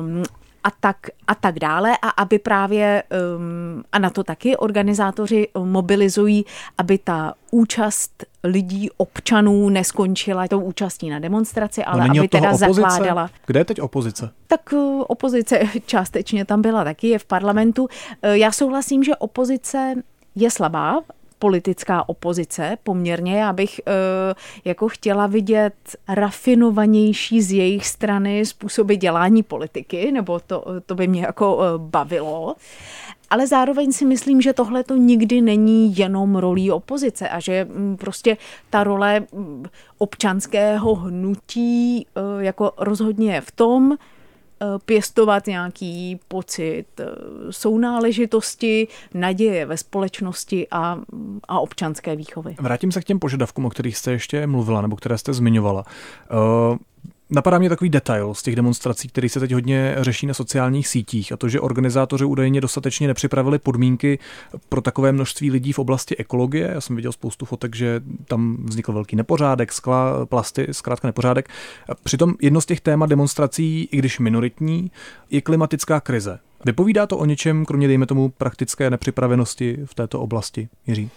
Um, 0.00 0.22
a 0.68 0.72
tak, 0.80 0.96
a 1.26 1.34
tak 1.34 1.58
dále 1.58 1.96
a 2.02 2.08
aby 2.08 2.38
právě, 2.38 3.02
um, 3.36 3.82
a 3.92 3.98
na 3.98 4.10
to 4.10 4.24
taky 4.24 4.56
organizátoři 4.56 5.48
mobilizují, 5.58 6.44
aby 6.78 6.98
ta 6.98 7.34
účast 7.50 8.24
lidí, 8.44 8.90
občanů 8.96 9.68
neskončila 9.68 10.48
tou 10.48 10.60
účastí 10.60 11.10
na 11.10 11.18
demonstraci, 11.18 11.84
ale 11.84 12.08
no, 12.08 12.14
aby 12.18 12.28
teda 12.28 12.50
opozice? 12.50 12.80
zakládala. 12.80 13.30
Kde 13.46 13.60
je 13.60 13.64
teď 13.64 13.80
opozice? 13.80 14.30
Tak 14.46 14.72
uh, 14.72 15.04
opozice 15.06 15.60
částečně 15.86 16.44
tam 16.44 16.62
byla 16.62 16.84
taky, 16.84 17.08
je 17.08 17.18
v 17.18 17.24
parlamentu. 17.24 17.82
Uh, 17.82 17.88
já 18.30 18.52
souhlasím, 18.52 19.04
že 19.04 19.16
opozice 19.16 19.94
je 20.34 20.50
slabá, 20.50 21.00
politická 21.38 22.08
opozice 22.08 22.76
poměrně. 22.82 23.38
Já 23.38 23.52
bych 23.52 23.80
uh, 23.86 23.92
jako 24.64 24.88
chtěla 24.88 25.26
vidět 25.26 25.74
rafinovanější 26.08 27.42
z 27.42 27.52
jejich 27.52 27.86
strany 27.86 28.46
způsoby 28.46 28.94
dělání 28.94 29.42
politiky, 29.42 30.12
nebo 30.12 30.40
to, 30.40 30.64
to 30.86 30.94
by 30.94 31.06
mě 31.06 31.22
jako 31.22 31.56
uh, 31.56 31.62
bavilo. 31.76 32.54
Ale 33.30 33.46
zároveň 33.46 33.92
si 33.92 34.04
myslím, 34.04 34.40
že 34.40 34.52
tohle 34.52 34.84
to 34.84 34.96
nikdy 34.96 35.40
není 35.40 35.98
jenom 35.98 36.36
rolí 36.36 36.70
opozice 36.70 37.28
a 37.28 37.40
že 37.40 37.64
mm, 37.64 37.96
prostě 37.96 38.36
ta 38.70 38.84
role 38.84 39.20
mm, 39.20 39.64
občanského 39.98 40.94
hnutí 40.94 42.06
jako 42.40 42.72
rozhodně 42.78 43.34
je 43.34 43.40
v 43.40 43.50
tom, 43.50 43.92
Eh, 43.92 43.96
pěstovat 44.84 45.46
nějaký 45.46 46.20
pocit 46.28 46.86
eh, 47.00 47.04
sounáležitosti, 47.50 48.88
naděje 49.14 49.66
ve 49.66 49.76
společnosti 49.76 50.66
a, 50.70 50.98
a 51.48 51.60
občanské 51.60 52.16
výchovy. 52.16 52.56
Vrátím 52.60 52.92
se 52.92 53.00
k 53.00 53.04
těm 53.04 53.18
požadavkům, 53.18 53.64
o 53.64 53.70
kterých 53.70 53.96
jste 53.96 54.10
ještě 54.10 54.46
mluvila, 54.46 54.80
nebo 54.80 54.96
které 54.96 55.18
jste 55.18 55.32
zmiňovala. 55.32 55.84
Napadá 57.30 57.58
mě 57.58 57.68
takový 57.68 57.90
detail 57.90 58.34
z 58.34 58.42
těch 58.42 58.56
demonstrací, 58.56 59.08
který 59.08 59.28
se 59.28 59.40
teď 59.40 59.52
hodně 59.52 59.96
řeší 59.98 60.26
na 60.26 60.34
sociálních 60.34 60.88
sítích 60.88 61.32
a 61.32 61.36
to, 61.36 61.48
že 61.48 61.60
organizátoři 61.60 62.24
údajně 62.24 62.60
dostatečně 62.60 63.06
nepřipravili 63.06 63.58
podmínky 63.58 64.18
pro 64.68 64.80
takové 64.80 65.12
množství 65.12 65.50
lidí 65.50 65.72
v 65.72 65.78
oblasti 65.78 66.16
ekologie. 66.16 66.70
Já 66.74 66.80
jsem 66.80 66.96
viděl 66.96 67.12
spoustu 67.12 67.44
fotek, 67.44 67.76
že 67.76 68.00
tam 68.24 68.56
vznikl 68.64 68.92
velký 68.92 69.16
nepořádek, 69.16 69.72
skla, 69.72 70.26
plasty, 70.26 70.66
zkrátka 70.70 71.08
nepořádek. 71.08 71.48
Přitom 72.02 72.34
jedno 72.42 72.60
z 72.60 72.66
těch 72.66 72.80
témat 72.80 73.10
demonstrací, 73.10 73.88
i 73.92 73.96
když 73.96 74.18
minoritní, 74.18 74.90
je 75.30 75.40
klimatická 75.40 76.00
krize. 76.00 76.38
Vypovídá 76.64 77.06
to 77.06 77.18
o 77.18 77.24
něčem, 77.24 77.64
kromě 77.64 77.88
dejme 77.88 78.06
tomu 78.06 78.28
praktické 78.28 78.90
nepřipravenosti 78.90 79.78
v 79.84 79.94
této 79.94 80.20
oblasti, 80.20 80.68
Jiří? 80.86 81.10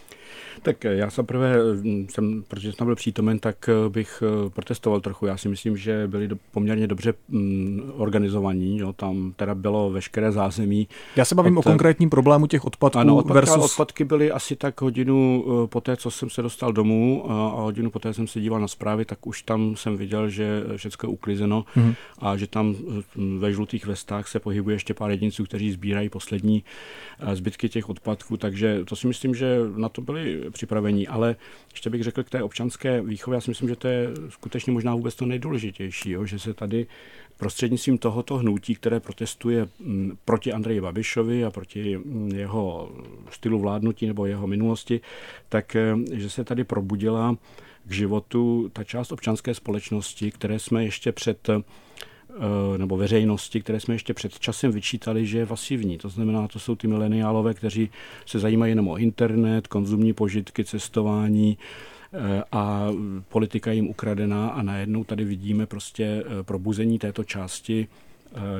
Tak 0.61 0.83
já 0.83 1.09
jsem 1.09 1.25
prvé, 1.25 1.55
hm, 1.83 2.07
jsem, 2.09 2.43
protože 2.47 2.73
jsem 2.73 2.87
byl 2.87 2.95
přítomen, 2.95 3.39
tak 3.39 3.69
eh, 3.69 3.89
bych 3.89 4.23
eh, 4.25 4.49
protestoval 4.49 5.01
trochu. 5.01 5.25
Já 5.25 5.37
si 5.37 5.49
myslím, 5.49 5.77
že 5.77 6.07
byli 6.07 6.29
poměrně 6.51 6.87
dobře 6.87 7.13
hm, 7.29 7.91
organizovaní. 7.97 8.77
Jo. 8.77 8.93
Tam 8.93 9.33
teda 9.35 9.55
bylo 9.55 9.89
veškeré 9.89 10.31
zázemí. 10.31 10.87
Já 11.15 11.25
se 11.25 11.35
bavím 11.35 11.57
od, 11.57 11.65
o 11.65 11.69
konkrétním 11.69 12.09
problému 12.09 12.47
těch 12.47 12.65
odpadků 12.65 12.99
ano, 12.99 13.15
odpadka, 13.15 13.33
versus... 13.33 13.71
odpadky 13.71 14.03
byly 14.03 14.31
asi 14.31 14.55
tak 14.55 14.81
hodinu 14.81 15.45
eh, 15.45 15.67
po 15.67 15.81
té, 15.81 15.97
co 15.97 16.11
jsem 16.11 16.29
se 16.29 16.41
dostal 16.41 16.73
domů 16.73 17.31
a 17.31 17.61
hodinu 17.61 17.89
poté 17.89 18.13
jsem 18.13 18.27
se 18.27 18.41
díval 18.41 18.59
na 18.61 18.67
zprávy, 18.67 19.05
tak 19.05 19.27
už 19.27 19.41
tam 19.41 19.75
jsem 19.75 19.97
viděl, 19.97 20.29
že 20.29 20.63
všechno 20.75 21.09
je 21.09 21.13
uklizeno 21.13 21.65
mm-hmm. 21.77 21.95
a 22.19 22.37
že 22.37 22.47
tam 22.47 22.75
hm, 23.15 23.39
ve 23.39 23.53
žlutých 23.53 23.85
vestách 23.85 24.27
se 24.27 24.39
pohybuje 24.39 24.75
ještě 24.75 24.93
pár 24.93 25.11
jedinců, 25.11 25.43
kteří 25.43 25.71
sbírají 25.71 26.09
poslední 26.09 26.63
zbytky 27.33 27.69
těch 27.69 27.89
odpadků, 27.89 28.37
takže 28.37 28.85
to 28.85 28.95
si 28.95 29.07
myslím, 29.07 29.35
že 29.35 29.57
na 29.75 29.89
to 29.89 30.01
byli 30.21 30.51
připravení, 30.51 31.07
ale 31.07 31.35
ještě 31.71 31.89
bych 31.89 32.03
řekl 32.03 32.23
k 32.23 32.29
té 32.29 32.43
občanské 32.43 33.01
výchově, 33.01 33.37
já 33.37 33.41
si 33.41 33.51
myslím, 33.51 33.69
že 33.69 33.75
to 33.75 33.87
je 33.87 34.09
skutečně 34.29 34.73
možná 34.73 34.95
vůbec 34.95 35.15
to 35.15 35.25
nejdůležitější, 35.25 36.11
jo, 36.11 36.25
že 36.25 36.39
se 36.39 36.53
tady 36.53 36.87
prostřednictvím 37.37 37.97
tohoto 37.97 38.37
hnutí, 38.37 38.75
které 38.75 38.99
protestuje 38.99 39.67
mm, 39.79 40.17
proti 40.25 40.53
Andreji 40.53 40.81
Babišovi 40.81 41.45
a 41.45 41.51
proti 41.51 41.97
mm, 41.97 42.31
jeho 42.35 42.91
stylu 43.31 43.59
vládnutí 43.59 44.07
nebo 44.07 44.25
jeho 44.25 44.47
minulosti, 44.47 45.01
tak 45.49 45.75
eh, 45.75 45.95
že 46.11 46.29
se 46.29 46.43
tady 46.43 46.63
probudila 46.63 47.37
k 47.85 47.91
životu 47.91 48.69
ta 48.73 48.83
část 48.83 49.11
občanské 49.11 49.53
společnosti, 49.53 50.31
které 50.31 50.59
jsme 50.59 50.83
ještě 50.83 51.11
před 51.11 51.49
nebo 52.77 52.97
veřejnosti, 52.97 53.61
které 53.61 53.79
jsme 53.79 53.95
ještě 53.95 54.13
před 54.13 54.39
časem 54.39 54.71
vyčítali, 54.71 55.25
že 55.25 55.37
je 55.37 55.45
pasivní. 55.45 55.97
To 55.97 56.09
znamená, 56.09 56.47
to 56.47 56.59
jsou 56.59 56.75
ty 56.75 56.87
mileniálové, 56.87 57.53
kteří 57.53 57.89
se 58.25 58.39
zajímají 58.39 58.71
jenom 58.71 58.87
o 58.87 58.97
internet, 58.97 59.67
konzumní 59.67 60.13
požitky, 60.13 60.65
cestování, 60.65 61.57
eh, 62.13 62.43
a 62.51 62.87
politika 63.29 63.71
jim 63.71 63.87
ukradená 63.87 64.49
a 64.49 64.61
najednou 64.61 65.03
tady 65.03 65.23
vidíme 65.23 65.65
prostě 65.65 66.03
eh, 66.03 66.43
probuzení 66.43 66.99
této 66.99 67.23
části 67.23 67.87
Eh, 67.87 68.10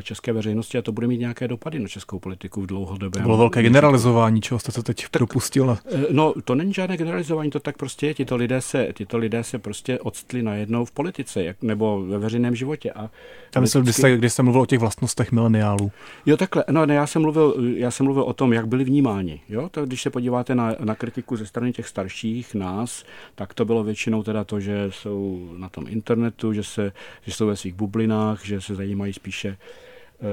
české 0.01 0.33
veřejnosti 0.33 0.77
a 0.77 0.81
to 0.81 0.91
bude 0.91 1.07
mít 1.07 1.17
nějaké 1.17 1.47
dopady 1.47 1.79
na 1.79 1.87
českou 1.87 2.19
politiku 2.19 2.61
v 2.61 2.65
dlouhodobém. 2.65 3.23
To 3.23 3.27
bylo 3.27 3.37
velké 3.37 3.61
generalizování, 3.61 4.41
čeho 4.41 4.59
jste 4.59 4.71
se 4.71 4.83
teď 4.83 5.05
tak, 5.11 5.19
dopustil. 5.19 5.77
Eh, 5.91 6.05
no, 6.11 6.33
to 6.45 6.55
není 6.55 6.73
žádné 6.73 6.97
generalizování, 6.97 7.51
to 7.51 7.59
tak 7.59 7.77
prostě 7.77 8.07
je. 8.07 8.13
Tito 8.13 8.35
lidé 8.35 8.61
se, 8.61 8.87
tyto 8.93 9.17
lidé 9.17 9.43
se 9.43 9.59
prostě 9.59 9.99
odstli 9.99 10.43
najednou 10.43 10.85
v 10.85 10.91
politice 10.91 11.43
jak, 11.43 11.61
nebo 11.61 12.05
ve 12.05 12.17
veřejném 12.17 12.55
životě. 12.55 12.91
A 12.91 13.09
já 13.55 13.61
myslím, 13.61 13.83
když 13.83 13.95
jste, 13.95 14.17
když 14.17 14.33
jste 14.33 14.43
mluvil 14.43 14.61
o 14.61 14.65
těch 14.65 14.79
vlastnostech 14.79 15.31
mileniálů. 15.31 15.91
Jo, 16.25 16.37
takhle. 16.37 16.63
No, 16.71 16.85
ne, 16.85 16.95
já 16.95 17.07
jsem 17.07 17.21
mluvil, 17.21 17.55
já 17.75 17.91
jsem 17.91 18.03
mluvil 18.03 18.23
o 18.23 18.33
tom, 18.33 18.53
jak 18.53 18.67
byli 18.67 18.83
vnímáni. 18.83 19.41
Jo? 19.49 19.69
To, 19.69 19.85
když 19.85 20.01
se 20.01 20.09
podíváte 20.09 20.55
na, 20.55 20.75
na 20.79 20.95
kritiku 20.95 21.37
ze 21.37 21.45
strany 21.45 21.73
těch 21.73 21.87
starších 21.87 22.55
nás, 22.55 23.03
tak 23.35 23.53
to 23.53 23.65
bylo 23.65 23.83
většinou 23.83 24.23
teda 24.23 24.43
to, 24.43 24.59
že 24.59 24.87
jsou 24.89 25.49
na 25.57 25.69
tom 25.69 25.85
internetu, 25.89 26.53
že, 26.53 26.63
se, 26.63 26.91
že 27.25 27.33
jsou 27.33 27.47
ve 27.47 27.55
svých 27.55 27.73
bublinách, 27.73 28.45
že 28.45 28.61
se 28.61 28.75
zajímají 28.75 29.13
spíše 29.13 29.51
Eh, 29.51 29.57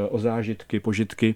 o 0.08 0.18
zážitky, 0.18 0.80
požitky. 0.80 1.34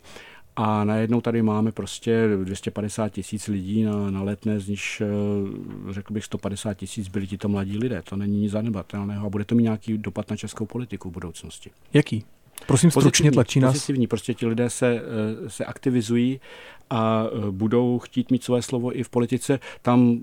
A 0.57 0.85
najednou 0.85 1.21
tady 1.21 1.43
máme 1.43 1.73
prostě 1.73 2.29
250 2.45 3.09
tisíc 3.09 3.49
lidí 3.49 3.83
na, 3.83 4.11
na 4.11 4.23
letné, 4.23 4.61
z 4.61 4.69
nich 4.69 5.01
eh, 5.01 5.93
řekl 5.93 6.13
bych 6.13 6.25
150 6.25 6.75
tisíc 6.75 7.09
byli 7.09 7.27
tito 7.27 7.49
mladí 7.49 7.79
lidé. 7.79 8.03
To 8.05 8.17
není 8.17 8.41
nic 8.41 8.53
zanedbatelného 8.53 9.27
a 9.27 9.31
bude 9.31 9.45
to 9.45 9.55
mít 9.55 9.63
nějaký 9.63 9.99
dopad 9.99 10.31
na 10.31 10.37
českou 10.37 10.67
politiku 10.67 11.11
v 11.11 11.13
budoucnosti. 11.13 11.71
Jaký? 11.95 12.25
Prosím, 12.67 12.91
stručně 12.91 13.33
tlačí 13.33 13.61
nás. 13.61 13.73
Pozitivní, 13.73 14.07
prostě 14.07 14.35
ti 14.35 14.47
lidé 14.47 14.71
se, 14.71 15.03
eh, 15.47 15.51
se 15.51 15.65
aktivizují 15.65 16.41
a 16.91 17.25
e, 17.25 17.51
budou 17.51 17.99
chtít 17.99 18.31
mít 18.31 18.45
své 18.45 18.63
slovo 18.63 18.99
i 18.99 19.03
v 19.03 19.09
politice. 19.09 19.61
Tam, 19.83 20.19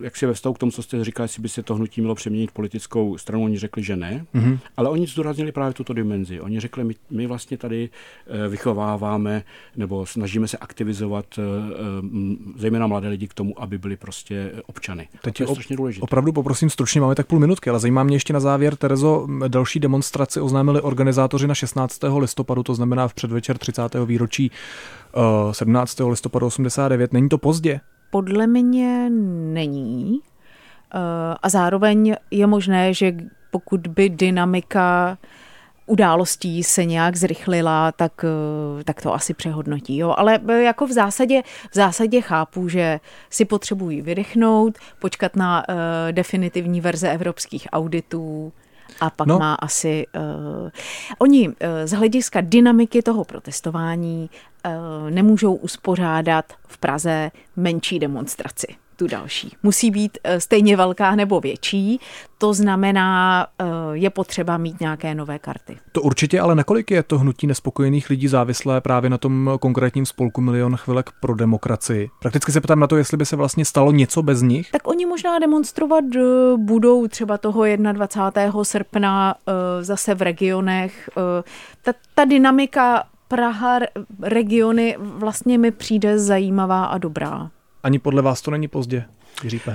e, 0.00 0.04
jak 0.04 0.16
si 0.16 0.26
ve 0.26 0.32
vztahu 0.32 0.54
k 0.54 0.58
tomu, 0.58 0.72
co 0.72 0.82
jste 0.82 1.04
říkali, 1.04 1.24
jestli 1.24 1.42
by 1.42 1.48
se 1.48 1.62
to 1.62 1.74
hnutí 1.74 2.00
mělo 2.00 2.14
přeměnit 2.14 2.50
politickou 2.50 3.18
stranu, 3.18 3.44
oni 3.44 3.58
řekli, 3.58 3.82
že 3.82 3.96
ne, 3.96 4.26
mm-hmm. 4.34 4.58
ale 4.76 4.88
oni 4.88 5.06
zdůraznili 5.06 5.52
právě 5.52 5.74
tuto 5.74 5.92
dimenzi. 5.92 6.40
Oni 6.40 6.60
řekli, 6.60 6.84
my, 6.84 6.94
my 7.10 7.26
vlastně 7.26 7.56
tady 7.58 7.90
e, 8.26 8.48
vychováváme 8.48 9.42
nebo 9.76 10.06
snažíme 10.06 10.48
se 10.48 10.58
aktivizovat 10.58 11.38
zejména 12.56 12.86
mladé 12.86 13.08
lidi 13.08 13.28
k 13.28 13.34
tomu, 13.34 13.62
aby 13.62 13.78
byli 13.78 13.96
prostě 13.96 14.52
občany. 14.66 15.08
Teď 15.22 15.36
to 15.36 15.42
je 15.42 15.46
strašně 15.46 15.76
důležité. 15.76 16.02
Opravdu 16.02 16.32
poprosím 16.32 16.70
stručně, 16.70 17.00
máme 17.00 17.14
tak 17.14 17.26
půl 17.26 17.38
minutky, 17.38 17.70
ale 17.70 17.80
zajímá 17.80 18.02
mě 18.02 18.16
ještě 18.16 18.32
na 18.32 18.40
závěr, 18.40 18.76
Terezo, 18.76 19.26
další 19.48 19.80
demonstraci 19.80 20.40
oznámili 20.40 20.80
organizátoři 20.80 21.46
na 21.46 21.54
16. 21.54 22.00
listopadu, 22.18 22.62
to 22.62 22.74
znamená 22.74 23.08
v 23.08 23.14
předvečer 23.14 23.58
30. 23.58 23.94
výročí 24.06 24.50
17. 25.52 26.00
Eh, 26.00 26.04
listopadu 26.04 26.46
89. 26.46 27.12
Není 27.12 27.28
to 27.28 27.38
pozdě? 27.38 27.80
Podle 28.10 28.46
mě 28.46 29.10
není. 29.52 30.20
Eh, 30.94 30.98
a 31.42 31.48
zároveň 31.48 32.14
je 32.30 32.46
možné, 32.46 32.94
že 32.94 33.12
pokud 33.50 33.80
by 33.86 34.08
dynamika 34.08 35.18
událostí 35.86 36.62
se 36.62 36.84
nějak 36.84 37.16
zrychlila, 37.16 37.92
tak, 37.92 38.24
eh, 38.24 38.84
tak 38.84 39.02
to 39.02 39.14
asi 39.14 39.34
přehodnotí. 39.34 39.96
Jo. 39.96 40.14
Ale 40.18 40.40
jako 40.62 40.86
v 40.86 40.92
zásadě, 40.92 41.42
v 41.70 41.74
zásadě 41.74 42.20
chápu, 42.20 42.68
že 42.68 43.00
si 43.30 43.44
potřebují 43.44 44.02
vydechnout, 44.02 44.78
počkat 44.98 45.36
na 45.36 45.64
uh, 45.68 45.74
definitivní 46.12 46.80
verze 46.80 47.10
evropských 47.10 47.68
auditů, 47.72 48.52
a 49.00 49.10
pak 49.10 49.26
no. 49.26 49.38
má 49.38 49.54
asi... 49.54 50.06
Uh, 50.16 50.70
oni 51.18 51.48
uh, 51.48 51.54
z 51.84 51.92
hlediska 51.92 52.40
dynamiky 52.40 53.02
toho 53.02 53.24
protestování 53.24 54.30
uh, 54.66 55.10
nemůžou 55.10 55.54
uspořádat 55.54 56.52
v 56.66 56.78
Praze 56.78 57.30
menší 57.56 57.98
demonstraci 57.98 58.66
tu 59.02 59.08
další. 59.08 59.56
Musí 59.62 59.90
být 59.90 60.18
stejně 60.38 60.76
velká 60.76 61.14
nebo 61.14 61.40
větší, 61.40 62.00
to 62.38 62.54
znamená, 62.54 63.46
je 63.92 64.10
potřeba 64.10 64.58
mít 64.58 64.80
nějaké 64.80 65.14
nové 65.14 65.38
karty. 65.38 65.78
To 65.92 66.02
určitě, 66.02 66.40
ale 66.40 66.54
nakolik 66.54 66.90
je 66.90 67.02
to 67.02 67.18
hnutí 67.18 67.46
nespokojených 67.46 68.10
lidí 68.10 68.28
závislé 68.28 68.80
právě 68.80 69.10
na 69.10 69.18
tom 69.18 69.50
konkrétním 69.60 70.06
spolku 70.06 70.40
Milion 70.40 70.76
chvilek 70.76 71.10
pro 71.20 71.34
demokracii? 71.34 72.10
Prakticky 72.20 72.52
se 72.52 72.60
ptám 72.60 72.80
na 72.80 72.86
to, 72.86 72.96
jestli 72.96 73.16
by 73.16 73.26
se 73.26 73.36
vlastně 73.36 73.64
stalo 73.64 73.92
něco 73.92 74.22
bez 74.22 74.42
nich? 74.42 74.70
Tak 74.70 74.88
oni 74.88 75.06
možná 75.06 75.38
demonstrovat 75.38 76.04
budou 76.56 77.08
třeba 77.08 77.38
toho 77.38 77.64
21. 77.92 78.64
srpna 78.64 79.34
zase 79.80 80.14
v 80.14 80.22
regionech. 80.22 81.10
Ta, 81.82 81.92
ta 82.14 82.24
dynamika 82.24 83.04
Praha, 83.28 83.78
regiony 84.22 84.96
vlastně 84.98 85.58
mi 85.58 85.70
přijde 85.70 86.18
zajímavá 86.18 86.84
a 86.84 86.98
dobrá. 86.98 87.50
Ani 87.82 87.98
podle 87.98 88.22
vás 88.22 88.42
to 88.42 88.50
není 88.50 88.68
pozdě? 88.68 89.04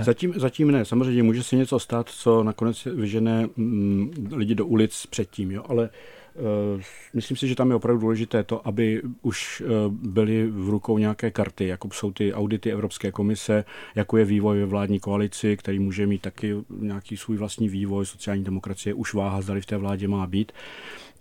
Zatím, 0.03 0.33
zatím 0.35 0.71
ne. 0.71 0.85
Samozřejmě 0.85 1.23
může 1.23 1.43
se 1.43 1.55
něco 1.55 1.79
stát, 1.79 2.09
co 2.09 2.43
nakonec 2.43 2.85
vyžene 2.85 3.49
mm, 3.55 4.29
lidi 4.31 4.55
do 4.55 4.65
ulic 4.65 5.05
předtím, 5.05 5.51
jo? 5.51 5.63
ale 5.67 5.89
uh, 6.35 6.81
myslím 7.13 7.37
si, 7.37 7.47
že 7.47 7.55
tam 7.55 7.69
je 7.69 7.75
opravdu 7.75 8.01
důležité 8.01 8.43
to, 8.43 8.67
aby 8.67 9.01
už 9.21 9.61
uh, 9.61 9.93
byly 9.93 10.47
v 10.47 10.69
rukou 10.69 10.97
nějaké 10.97 11.31
karty, 11.31 11.67
jako 11.67 11.89
jsou 11.91 12.11
ty 12.11 12.33
audity 12.33 12.71
Evropské 12.71 13.11
komise, 13.11 13.65
jako 13.95 14.17
je 14.17 14.25
vývoj 14.25 14.59
ve 14.59 14.65
vládní 14.65 14.99
koalici, 14.99 15.57
který 15.57 15.79
může 15.79 16.07
mít 16.07 16.21
taky 16.21 16.55
nějaký 16.79 17.17
svůj 17.17 17.37
vlastní 17.37 17.69
vývoj, 17.69 18.05
sociální 18.05 18.43
demokracie 18.43 18.93
už 18.93 19.13
váha, 19.13 19.41
zda 19.41 19.55
v 19.61 19.65
té 19.65 19.77
vládě 19.77 20.07
má 20.07 20.27
být. 20.27 20.51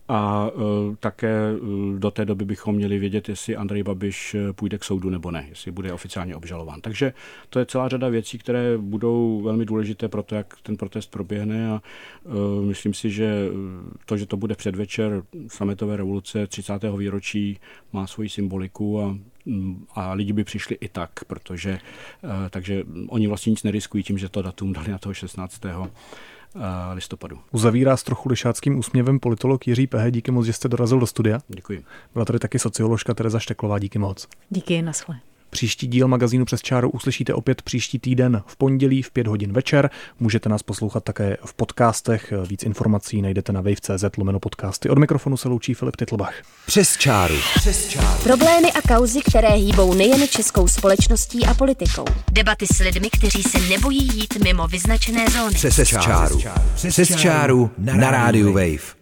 A 0.09 0.51
uh, 0.51 0.95
také 1.01 1.53
uh, 1.53 1.99
do 1.99 2.11
té 2.11 2.25
doby 2.25 2.45
bychom 2.45 2.75
měli 2.75 2.99
vědět, 2.99 3.29
jestli 3.29 3.57
Andrej 3.57 3.83
Babiš 3.83 4.35
e, 4.35 4.53
půjde 4.53 4.79
k 4.79 4.85
soudu 4.85 5.11
nebo 5.11 5.31
ne, 5.31 5.47
jestli 5.49 5.71
bude 5.71 5.93
oficiálně 5.93 6.37
obžalován. 6.37 6.81
Takže 6.81 7.13
to 7.51 7.59
je 7.59 7.67
celá 7.67 7.89
řada 7.89 8.09
věcí, 8.09 8.39
které 8.39 8.79
budou 8.79 9.43
velmi 9.43 9.65
důležité 9.65 10.09
pro 10.09 10.23
to, 10.23 10.35
jak 10.35 10.55
ten 10.63 10.77
protest 10.77 11.11
proběhne 11.11 11.71
a 11.71 11.83
myslím 12.61 12.95
si, 12.95 13.11
že 13.11 13.49
to, 14.07 14.17
že 14.17 14.27
to 14.27 14.37
bude 14.37 14.55
předvečer 14.55 15.23
sametové 15.47 15.97
revoluce 15.97 16.47
30. 16.47 16.73
výročí, 16.97 17.59
má 17.93 18.07
svoji 18.07 18.29
symboliku 18.29 19.01
a 19.01 19.19
a 19.95 20.13
lidi 20.13 20.33
by 20.33 20.45
přišli 20.45 20.77
i 20.81 20.89
tak, 20.89 21.25
protože 21.25 21.79
takže 22.51 22.85
oni 23.09 23.27
vlastně 23.27 23.51
nic 23.51 23.63
neriskují 23.63 24.03
tím, 24.03 24.19
že 24.19 24.29
to 24.29 24.43
datum 24.43 24.73
dali 24.73 24.91
na 24.91 24.99
toho 24.99 25.15
16 25.15 25.65
listopadu. 26.93 27.39
Uzavírá 27.53 27.97
s 27.97 28.03
trochu 28.03 28.29
lišáckým 28.29 28.79
úsměvem 28.79 29.21
politolog 29.21 29.67
Jiří 29.67 29.87
Pehe. 29.87 30.11
Díky 30.11 30.31
moc, 30.31 30.47
že 30.47 30.53
jste 30.53 30.69
dorazil 30.69 31.01
do 31.01 31.07
studia. 31.07 31.39
Děkuji. 31.49 31.85
Byla 32.13 32.25
tady 32.25 32.39
taky 32.39 32.59
socioložka 32.59 33.15
Tereza 33.15 33.39
Šteklová. 33.39 33.79
Díky 33.79 33.99
moc. 33.99 34.29
Díky, 34.51 34.83
naschle. 34.83 35.21
Příští 35.57 35.87
díl 35.87 36.09
magazínu 36.09 36.45
Přes 36.45 36.63
čáru 36.63 36.91
uslyšíte 36.91 37.35
opět 37.35 37.63
příští 37.63 37.99
týden 37.99 38.43
v 38.47 38.57
pondělí 38.57 39.03
v 39.03 39.11
5 39.11 39.27
hodin 39.27 39.53
večer. 39.53 39.91
Můžete 40.21 40.49
nás 40.49 40.63
poslouchat 40.63 41.05
také 41.05 41.37
v 41.45 41.55
podcastech. 41.55 42.33
Víc 42.49 42.63
informací 42.63 43.23
najdete 43.23 43.53
na 43.53 43.61
wave.cz 43.61 44.17
lomeno 44.19 44.41
podcasty. 44.41 44.91
Od 44.91 44.99
mikrofonu 44.99 45.37
se 45.37 45.49
loučí 45.49 45.75
Filip 45.75 45.97
Titlbach. 45.97 46.35
Přes 46.67 46.97
čáru. 46.97 47.35
Přes 47.55 47.89
čáru. 47.89 48.23
Problémy 48.23 48.73
a 48.73 48.95
kauzy, 48.95 49.21
které 49.21 49.49
hýbou 49.49 49.95
nejen 49.95 50.29
českou 50.29 50.69
společností 50.69 51.47
a 51.47 51.55
politikou. 51.55 52.05
Debaty 52.33 52.67
s 52.67 52.79
lidmi, 52.79 53.11
kteří 53.11 53.43
se 53.43 53.59
nebojí 53.59 54.09
jít 54.15 54.45
mimo 54.45 54.69
vyznačené 54.69 55.27
zóny. 55.29 55.55
Přes, 55.55 55.75
Přes 55.75 55.89
čáru. 55.89 56.41
Přes 56.89 57.17
čáru 57.17 57.71
na 57.79 58.11
rádiu 58.11 58.53
Wave. 58.53 58.96